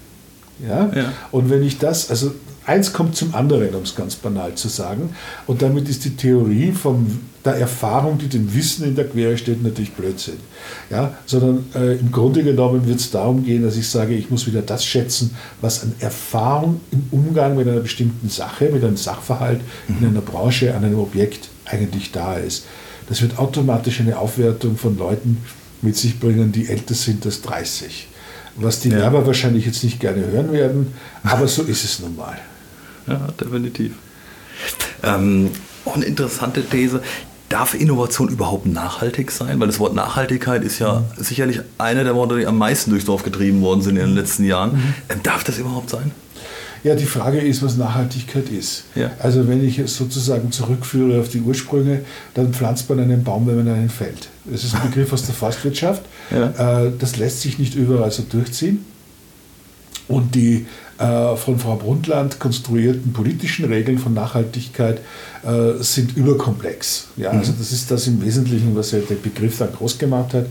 Ja? 0.63 0.93
ja? 0.95 1.13
Und 1.31 1.49
wenn 1.49 1.63
ich 1.63 1.79
das, 1.79 2.11
also 2.11 2.35
eins 2.67 2.93
kommt 2.93 3.17
zum 3.17 3.35
anderen, 3.35 3.75
um 3.75 3.85
es 3.85 3.95
ganz 3.95 4.17
banal 4.17 4.55
zu 4.55 4.69
sagen, 4.69 5.15
und 5.47 5.63
damit 5.63 5.89
ist 5.89 6.05
die 6.05 6.15
Theorie 6.15 6.73
von 6.73 7.21
der 7.43 7.55
Erfahrung, 7.55 8.19
die 8.19 8.29
dem 8.29 8.55
Wissen 8.55 8.85
in 8.85 8.95
der 8.95 9.09
Quere 9.09 9.39
steht, 9.39 9.63
natürlich 9.63 9.95
Blödsinn. 9.95 10.37
Ja? 10.91 11.17
Sondern 11.25 11.65
äh, 11.75 11.95
im 11.95 12.13
Grunde 12.13 12.45
genommen 12.45 12.87
wird 12.87 13.01
es 13.01 13.11
darum 13.11 13.47
gehen, 13.47 13.63
dass 13.63 13.79
ich 13.79 13.89
sage, 13.89 14.13
ich 14.13 14.29
muss 14.29 14.47
wieder 14.47 14.61
das 14.61 14.85
schätzen, 14.85 15.35
was 15.63 15.83
an 15.83 15.95
Erfahrung 16.01 16.83
im 16.91 17.05
Umgang 17.13 17.57
mit 17.57 17.67
einer 17.67 17.81
bestimmten 17.81 18.29
Sache, 18.29 18.69
mit 18.69 18.85
einem 18.85 18.99
Sachverhalt, 18.99 19.63
mhm. 19.89 19.97
in 20.01 20.09
einer 20.09 20.21
Branche, 20.21 20.75
an 20.75 20.85
einem 20.85 20.99
Objekt 20.99 21.49
eigentlich 21.65 22.13
da 22.13 22.35
ist. 22.35 22.67
Das 23.09 23.23
wird 23.23 23.39
automatisch 23.39 24.01
eine 24.01 24.19
Aufwertung 24.19 24.77
von 24.77 24.97
Leuten 24.97 25.39
mit 25.83 25.97
sich 25.97 26.19
bringen, 26.19 26.53
die 26.53 26.69
älter 26.69 26.95
sind 26.95 27.25
als 27.27 27.43
30. 27.43 28.09
Was 28.57 28.81
die 28.81 28.89
ja. 28.89 28.99
Werber 28.99 29.27
wahrscheinlich 29.27 29.67
jetzt 29.67 29.83
nicht 29.85 30.01
gerne 30.01 30.27
hören 30.27 30.53
werden, 30.53 30.95
aber 31.23 31.49
so 31.49 31.63
ist 31.63 31.85
es 31.85 32.01
nun 32.01 32.17
mal. 32.17 32.39
Ja, 33.07 33.29
definitiv. 33.39 33.93
Ähm, 35.03 35.51
auch 35.85 35.97
eine 35.97 36.05
interessante 36.05 36.65
These. 36.65 37.03
Darf 37.49 37.75
Innovation 37.75 38.29
überhaupt 38.29 38.67
nachhaltig 38.67 39.31
sein? 39.31 39.61
Weil 39.61 39.67
das 39.67 39.79
Wort 39.79 39.95
Nachhaltigkeit 39.95 40.65
ist 40.65 40.79
ja 40.79 41.01
mhm. 41.01 41.23
sicherlich 41.23 41.61
eine 41.79 42.05
der 42.05 42.15
Worte, 42.15 42.39
die 42.39 42.47
am 42.47 42.57
meisten 42.57 42.91
durchs 42.91 43.05
Dorf 43.05 43.23
getrieben 43.23 43.61
worden 43.61 43.83
sind 43.83 43.97
in 43.97 44.07
den 44.07 44.15
letzten 44.15 44.45
Jahren. 44.45 44.73
Mhm. 44.73 44.95
Ähm, 45.11 45.21
darf 45.23 45.45
das 45.45 45.59
überhaupt 45.59 45.91
sein? 45.91 46.13
Ja, 46.85 46.95
die 46.95 47.07
Frage 47.07 47.41
ist, 47.41 47.63
was 47.63 47.79
Nachhaltigkeit 47.79 48.51
ist. 48.51 48.85
Ja. 48.95 49.11
Also 49.19 49.49
wenn 49.49 49.67
ich 49.67 49.79
es 49.79 49.97
sozusagen 49.97 50.53
zurückführe 50.53 51.19
auf 51.19 51.31
die 51.31 51.41
Ursprünge, 51.41 52.03
dann 52.35 52.53
pflanzt 52.53 52.91
man 52.91 53.01
einen 53.01 53.25
Baum, 53.25 53.47
wenn 53.47 53.57
man 53.57 53.69
einen 53.69 53.89
fällt. 53.89 54.29
Das 54.45 54.65
ist 54.65 54.75
ein 54.75 54.91
Begriff 54.91 55.11
aus 55.15 55.25
der 55.25 55.35
Forstwirtschaft. 55.35 56.03
Ja. 56.31 56.85
Äh, 56.85 56.93
das 56.99 57.17
lässt 57.17 57.41
sich 57.41 57.59
nicht 57.59 57.75
überall 57.75 58.11
so 58.11 58.23
durchziehen. 58.23 58.85
Und 60.09 60.35
die 60.35 60.67
äh, 60.99 61.37
von 61.37 61.59
Frau 61.59 61.77
Brundtland 61.77 62.39
konstruierten 62.39 63.15
politischen 63.15 63.65
Regeln 63.65 63.99
von 63.99 64.13
Nachhaltigkeit 64.13 65.01
äh, 65.43 65.83
sind 65.83 66.15
überkomplex. 66.15 67.09
Ja, 67.17 67.31
also 67.31 67.53
mhm. 67.53 67.57
das 67.59 67.73
ist 67.73 67.91
das 67.91 68.07
im 68.07 68.23
Wesentlichen, 68.23 68.77
was 68.77 68.91
ja 68.91 68.99
der 68.99 69.15
Begriff 69.15 69.57
dann 69.57 69.73
groß 69.73 69.99
gemacht 69.99 70.35
hat 70.35 70.45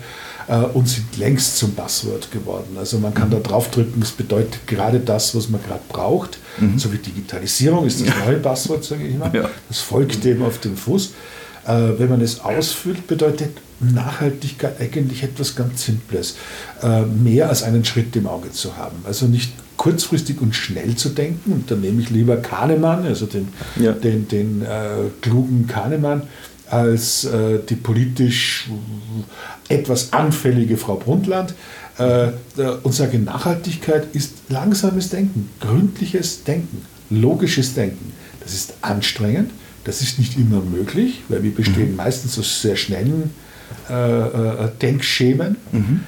äh, 0.47 0.57
und 0.57 0.87
sind 0.87 1.17
längst 1.17 1.57
zum 1.57 1.73
Passwort 1.73 2.31
geworden. 2.31 2.77
Also 2.77 2.99
man 2.99 3.13
kann 3.13 3.29
mhm. 3.29 3.33
da 3.33 3.39
draufdrücken, 3.39 4.01
es 4.01 4.11
bedeutet 4.11 4.67
gerade 4.67 4.99
das, 4.99 5.35
was 5.35 5.49
man 5.49 5.61
gerade 5.63 5.81
braucht. 5.89 6.37
Mhm. 6.59 6.77
So 6.77 6.91
wie 6.91 6.97
Digitalisierung 6.97 7.85
ist 7.85 8.05
das 8.05 8.13
neue 8.25 8.37
Passwort, 8.37 8.83
sage 8.83 9.07
ich 9.07 9.17
mal. 9.17 9.33
Ja. 9.33 9.49
Das 9.67 9.79
folgt 9.79 10.23
dem 10.23 10.43
auf 10.43 10.59
den 10.59 10.75
Fuß. 10.75 11.13
Äh, 11.65 11.71
wenn 11.97 12.09
man 12.09 12.21
es 12.21 12.41
ausfüllt, 12.41 13.07
bedeutet 13.07 13.51
Nachhaltigkeit 13.79 14.79
eigentlich 14.79 15.23
etwas 15.23 15.55
ganz 15.55 15.85
Simples. 15.85 16.35
Äh, 16.81 17.03
mehr 17.03 17.49
als 17.49 17.63
einen 17.63 17.85
Schritt 17.85 18.15
im 18.15 18.27
Auge 18.27 18.51
zu 18.51 18.77
haben. 18.77 18.97
Also 19.05 19.25
nicht 19.25 19.53
kurzfristig 19.77 20.39
und 20.41 20.55
schnell 20.55 20.95
zu 20.95 21.09
denken. 21.09 21.51
Und 21.51 21.71
da 21.71 21.75
nehme 21.75 22.01
ich 22.01 22.09
lieber 22.09 22.37
Kahnemann, 22.37 23.05
also 23.05 23.25
den, 23.25 23.49
ja. 23.75 23.91
den, 23.91 24.27
den 24.27 24.61
äh, 24.61 25.09
klugen 25.21 25.67
Kahnemann, 25.67 26.23
als 26.73 27.25
äh, 27.25 27.59
die 27.69 27.75
politisch 27.75 28.69
etwas 29.69 30.11
anfällige 30.11 30.75
Frau 30.77 30.95
Brundtland 30.95 31.53
äh, 31.99 32.31
und 32.81 32.93
sage, 32.93 33.19
Nachhaltigkeit 33.19 34.07
ist 34.13 34.49
langsames 34.49 35.09
Denken, 35.09 35.49
gründliches 35.59 36.43
Denken, 36.43 36.83
logisches 37.11 37.75
Denken. 37.75 38.11
Das 38.39 38.53
ist 38.53 38.73
anstrengend, 38.81 39.51
das 39.83 40.01
ist 40.01 40.17
nicht 40.17 40.35
immer 40.35 40.61
möglich, 40.61 41.21
weil 41.29 41.43
wir 41.43 41.53
bestehen 41.53 41.91
mhm. 41.91 41.97
meistens 41.97 42.39
aus 42.39 42.61
sehr 42.61 42.75
schnellen 42.75 43.31
äh, 43.89 43.93
äh, 43.93 44.69
Denkschemen. 44.81 45.57
Mhm. 45.71 45.99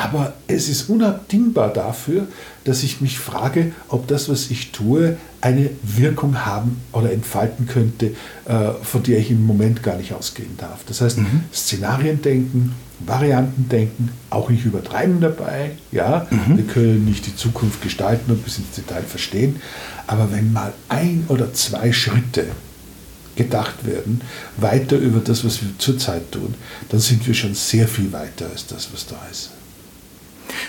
Aber 0.00 0.32
es 0.46 0.70
ist 0.70 0.88
unabdingbar 0.88 1.70
dafür, 1.74 2.26
dass 2.64 2.82
ich 2.82 3.02
mich 3.02 3.18
frage, 3.18 3.72
ob 3.88 4.08
das, 4.08 4.30
was 4.30 4.50
ich 4.50 4.72
tue, 4.72 5.18
eine 5.42 5.68
Wirkung 5.82 6.46
haben 6.46 6.80
oder 6.92 7.12
entfalten 7.12 7.66
könnte, 7.66 8.14
äh, 8.46 8.70
von 8.82 9.02
der 9.02 9.18
ich 9.18 9.30
im 9.30 9.44
Moment 9.44 9.82
gar 9.82 9.96
nicht 9.96 10.14
ausgehen 10.14 10.56
darf. 10.56 10.84
Das 10.86 11.02
heißt, 11.02 11.18
mhm. 11.18 11.44
Szenarien 11.52 12.22
denken, 12.22 12.72
Varianten 13.00 13.68
denken, 13.68 14.08
auch 14.30 14.48
nicht 14.48 14.64
übertreiben 14.64 15.20
dabei. 15.20 15.72
Ja, 15.92 16.26
mhm. 16.30 16.56
wir 16.56 16.64
können 16.64 17.04
nicht 17.04 17.26
die 17.26 17.36
Zukunft 17.36 17.82
gestalten 17.82 18.30
und 18.32 18.42
bis 18.42 18.56
ins 18.56 18.70
Detail 18.70 19.02
verstehen. 19.02 19.56
Aber 20.06 20.32
wenn 20.32 20.50
mal 20.50 20.72
ein 20.88 21.24
oder 21.28 21.52
zwei 21.52 21.92
Schritte 21.92 22.46
gedacht 23.36 23.84
werden, 23.86 24.22
weiter 24.56 24.96
über 24.96 25.20
das, 25.20 25.44
was 25.44 25.60
wir 25.60 25.68
zurzeit 25.76 26.32
tun, 26.32 26.54
dann 26.88 27.00
sind 27.00 27.26
wir 27.26 27.34
schon 27.34 27.54
sehr 27.54 27.86
viel 27.86 28.10
weiter 28.12 28.46
als 28.50 28.66
das, 28.66 28.88
was 28.94 29.06
da 29.06 29.20
ist. 29.30 29.50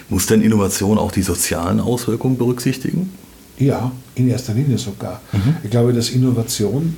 Muss 0.10 0.26
denn 0.28 0.42
Innovation 0.42 0.98
auch 0.98 1.12
die 1.12 1.22
sozialen 1.22 1.80
Auswirkungen 1.80 2.38
berücksichtigen? 2.38 3.12
Ja, 3.58 3.92
in 4.16 4.28
erster 4.28 4.54
Linie 4.54 4.78
sogar. 4.78 5.22
Mhm. 5.32 5.58
Ich 5.64 5.70
glaube, 5.70 5.94
dass 5.94 6.10
Innovation 6.10 6.96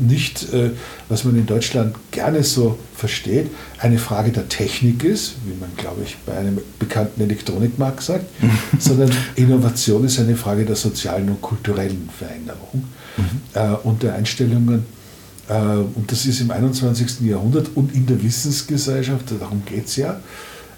nicht, 0.00 0.52
äh, 0.52 0.70
was 1.08 1.24
man 1.24 1.36
in 1.36 1.46
Deutschland 1.46 1.94
gerne 2.10 2.42
so 2.42 2.78
versteht, 2.96 3.50
eine 3.78 3.98
Frage 3.98 4.30
der 4.30 4.48
Technik 4.48 5.04
ist, 5.04 5.34
wie 5.44 5.58
man, 5.58 5.70
glaube 5.76 6.02
ich, 6.04 6.16
bei 6.26 6.36
einem 6.36 6.58
bekannten 6.78 7.20
Elektronikmarkt 7.20 8.02
sagt, 8.02 8.26
sondern 8.78 9.10
Innovation 9.36 10.04
ist 10.04 10.18
eine 10.18 10.36
Frage 10.36 10.64
der 10.64 10.76
sozialen 10.76 11.28
und 11.28 11.42
kulturellen 11.42 12.08
Veränderung 12.16 12.84
mhm. 13.16 13.24
Äh, 13.54 13.74
und 13.82 14.02
der 14.02 14.14
Einstellungen. 14.14 14.86
Äh, 15.48 15.54
und 15.54 16.10
das 16.10 16.26
ist 16.26 16.40
im 16.40 16.50
21. 16.50 17.20
Jahrhundert 17.22 17.70
und 17.74 17.94
in 17.94 18.06
der 18.06 18.22
Wissensgesellschaft, 18.22 19.26
darum 19.40 19.62
geht 19.64 19.86
es 19.86 19.96
ja, 19.96 20.20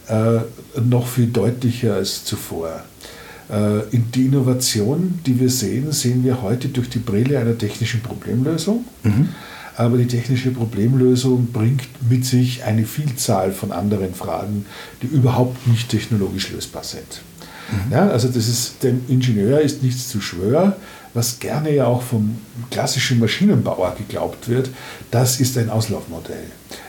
äh, 0.08 0.40
noch 0.80 1.06
viel 1.06 1.26
deutlicher 1.26 1.94
als 1.94 2.24
zuvor. 2.24 2.82
Äh, 3.50 3.88
in 3.90 4.10
die 4.12 4.26
Innovation, 4.26 5.20
die 5.24 5.38
wir 5.38 5.50
sehen, 5.50 5.92
sehen 5.92 6.24
wir 6.24 6.42
heute 6.42 6.68
durch 6.68 6.88
die 6.88 6.98
Brille 6.98 7.38
einer 7.38 7.56
technischen 7.56 8.00
Problemlösung. 8.00 8.84
Mhm. 9.02 9.28
Aber 9.76 9.98
die 9.98 10.06
technische 10.06 10.52
Problemlösung 10.52 11.52
bringt 11.52 11.86
mit 12.08 12.24
sich 12.24 12.64
eine 12.64 12.86
Vielzahl 12.86 13.52
von 13.52 13.72
anderen 13.72 14.14
Fragen, 14.14 14.64
die 15.02 15.06
überhaupt 15.06 15.66
nicht 15.66 15.90
technologisch 15.90 16.50
lösbar 16.50 16.82
sind. 16.82 17.20
Mhm. 17.70 17.92
Ja, 17.92 18.08
also 18.08 18.28
das 18.28 18.48
ist, 18.48 18.82
dem 18.82 19.02
Ingenieur 19.08 19.60
ist 19.60 19.82
nichts 19.82 20.08
zu 20.08 20.20
schwör, 20.20 20.76
was 21.14 21.38
gerne 21.38 21.74
ja 21.74 21.86
auch 21.86 22.02
vom 22.02 22.36
klassischen 22.70 23.18
Maschinenbauer 23.18 23.96
geglaubt 23.96 24.48
wird, 24.48 24.70
das 25.10 25.40
ist 25.40 25.56
ein 25.56 25.70
Auslaufmodell. 25.70 26.44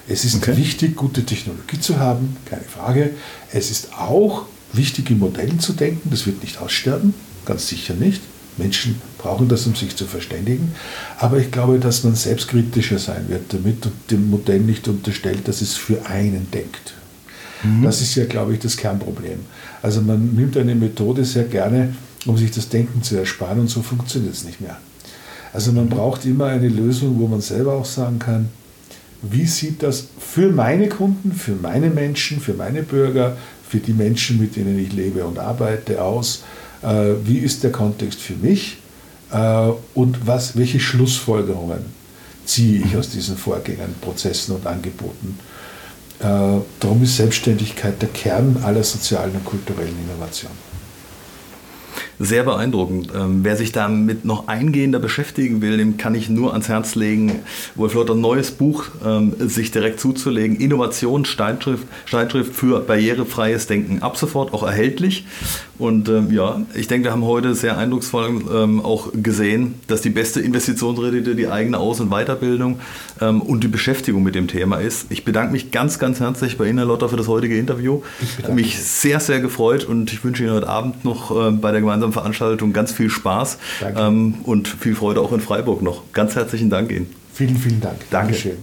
Es 0.08 0.26
ist 0.26 0.36
okay. 0.36 0.58
wichtig, 0.58 0.96
gute 0.96 1.24
Technologie 1.24 1.80
zu 1.80 2.00
haben, 2.00 2.36
keine 2.46 2.64
Frage. 2.64 3.12
Es 3.52 3.72
ist 3.72 3.94
auch 3.98 4.46
wichtig, 4.74 5.10
in 5.10 5.20
Modellen 5.20 5.60
zu 5.60 5.74
denken. 5.74 6.10
Das 6.10 6.26
wird 6.26 6.44
nicht 6.44 6.60
aussterben, 6.60 7.14
ganz 7.46 7.68
sicher 7.68 7.94
nicht. 7.94 8.22
Menschen 8.58 9.00
brauchen 9.18 9.48
das, 9.48 9.66
um 9.66 9.76
sich 9.76 9.96
zu 9.96 10.06
verständigen. 10.06 10.74
Aber 11.20 11.38
ich 11.38 11.52
glaube, 11.52 11.80
dass 11.80 12.04
man 12.04 12.16
selbstkritischer 12.16 13.00
sein 13.00 13.30
wird 13.30 13.54
damit 13.54 13.86
und 13.86 13.94
dem 14.10 14.30
Modell 14.30 14.60
nicht 14.60 14.88
unterstellt, 14.88 15.48
dass 15.48 15.62
es 15.62 15.76
für 15.76 16.06
einen 16.06 16.50
denkt. 16.52 16.96
Mhm. 17.64 17.84
Das 17.84 18.02
ist 18.02 18.16
ja, 18.16 18.26
glaube 18.26 18.54
ich, 18.54 18.60
das 18.60 18.78
Kernproblem. 18.78 19.40
Also 19.82 20.02
man 20.02 20.36
nimmt 20.36 20.58
eine 20.58 20.76
Methode 20.76 21.26
sehr 21.26 21.46
gerne, 21.46 21.96
um 22.26 22.38
sich 22.38 22.52
das 22.52 22.70
Denken 22.70 23.04
zu 23.04 23.16
ersparen 23.18 23.60
und 23.60 23.70
so 23.70 23.82
funktioniert 23.82 24.34
es 24.34 24.44
nicht 24.44 24.62
mehr. 24.62 24.78
Also 25.54 25.72
man 25.72 25.90
braucht 25.90 26.26
immer 26.26 26.46
eine 26.46 26.68
Lösung, 26.68 27.20
wo 27.20 27.28
man 27.28 27.42
selber 27.42 27.74
auch 27.74 27.86
sagen 27.86 28.20
kann, 28.20 28.50
wie 29.22 29.46
sieht 29.46 29.82
das 29.82 30.08
für 30.20 30.52
meine 30.52 30.90
Kunden, 30.90 31.32
für 31.32 31.56
meine 31.56 31.90
Menschen, 31.90 32.40
für 32.40 32.54
meine 32.54 32.84
Bürger, 32.84 33.38
für 33.68 33.80
die 33.80 33.94
Menschen, 33.94 34.40
mit 34.40 34.56
denen 34.56 34.78
ich 34.78 34.94
lebe 34.94 35.26
und 35.26 35.40
arbeite, 35.40 36.02
aus? 36.02 36.44
Äh, 36.84 37.14
wie 37.26 37.40
ist 37.40 37.64
der 37.64 37.72
Kontext 37.72 38.20
für 38.20 38.36
mich? 38.36 38.78
Äh, 39.32 39.72
und 39.94 40.28
was, 40.28 40.56
welche 40.56 40.80
Schlussfolgerungen 40.80 41.86
ziehe 42.46 42.84
ich 42.86 42.96
aus 42.96 43.10
diesen 43.10 43.38
Vorgängen, 43.38 43.96
Prozessen 44.02 44.56
und 44.56 44.68
Angeboten? 44.68 45.40
Äh, 46.20 46.62
darum 46.80 47.04
ist 47.04 47.18
Selbstständigkeit 47.18 48.02
der 48.02 48.10
Kern 48.10 48.58
aller 48.64 48.84
sozialen 48.84 49.36
und 49.36 49.46
kulturellen 49.46 49.96
Innovationen 50.04 50.58
sehr 52.20 52.44
beeindruckend. 52.44 53.10
Ähm, 53.16 53.40
wer 53.44 53.56
sich 53.56 53.72
damit 53.72 54.26
noch 54.26 54.48
eingehender 54.48 55.00
beschäftigen 55.00 55.62
will, 55.62 55.78
dem 55.78 55.98
kann 55.98 56.16
ich 56.16 56.30
nur 56.30 56.52
ans 56.52 56.68
Herz 56.68 56.96
legen, 56.96 57.40
Wolf 57.76 57.94
Lotter 57.94 58.16
neues 58.16 58.52
Buch 58.52 58.86
ähm, 59.06 59.34
sich 59.40 59.72
direkt 59.72 60.00
zuzulegen. 60.00 60.58
Innovation, 60.58 61.26
Steinschrift, 61.26 61.88
Steinschrift 62.06 62.56
für 62.56 62.80
barrierefreies 62.82 63.68
Denken. 63.68 64.02
Ab 64.02 64.18
sofort 64.18 64.54
auch 64.54 64.64
erhältlich. 64.64 65.26
Und 65.78 66.10
ähm, 66.10 66.32
ja, 66.32 66.62
ich 66.74 66.88
denke, 66.88 67.06
wir 67.06 67.12
haben 67.12 67.24
heute 67.24 67.54
sehr 67.54 67.78
eindrucksvoll 67.78 68.28
auch 68.84 69.10
gesehen, 69.14 69.76
dass 69.88 70.02
die 70.02 70.10
beste 70.10 70.42
Investitionsrendite 70.42 71.36
die 71.36 71.48
eigene 71.48 71.78
Aus- 71.78 72.00
und 72.00 72.10
Weiterbildung 72.10 72.80
und 73.20 73.64
die 73.64 73.68
Beschäftigung 73.68 74.24
mit 74.24 74.36
dem 74.36 74.48
Thema 74.48 74.78
ist. 74.78 75.08
Ich 75.10 75.24
bedanke 75.24 75.52
mich 75.52 75.72
ganz, 75.72 76.00
ganz 76.00 76.20
herzlich 76.20 76.58
bei 76.58 76.68
Ihnen, 76.68 76.88
Lotter, 76.88 77.10
für 77.10 77.18
das 77.18 77.28
heutige 77.28 77.58
Interview. 77.58 78.02
Ich 78.22 78.44
habe 78.44 78.54
mich 78.54 78.80
sehr, 78.80 79.20
sehr 79.20 79.40
gefreut 79.40 79.84
und 79.86 80.12
ich 80.12 80.24
wünsche 80.24 80.44
Ihnen 80.44 80.54
heute 80.54 80.68
Abend 80.68 81.06
noch 81.06 81.32
äh, 81.32 81.52
bei 81.52 81.72
der 81.72 81.82
gemeinsamen 81.82 82.07
Veranstaltung 82.14 82.74
ganz 82.74 82.92
viel 82.92 83.10
Spaß 83.10 83.58
ähm, 83.96 84.36
und 84.44 84.68
viel 84.68 84.96
Freude 84.96 85.22
auch 85.22 85.32
in 85.32 85.40
Freiburg 85.40 85.82
noch. 85.82 86.04
Ganz 86.14 86.36
herzlichen 86.36 86.70
Dank 86.70 86.92
Ihnen. 86.92 87.14
Vielen, 87.34 87.58
vielen 87.58 87.82
Dank. 87.82 87.98
Dankeschön. 88.10 88.58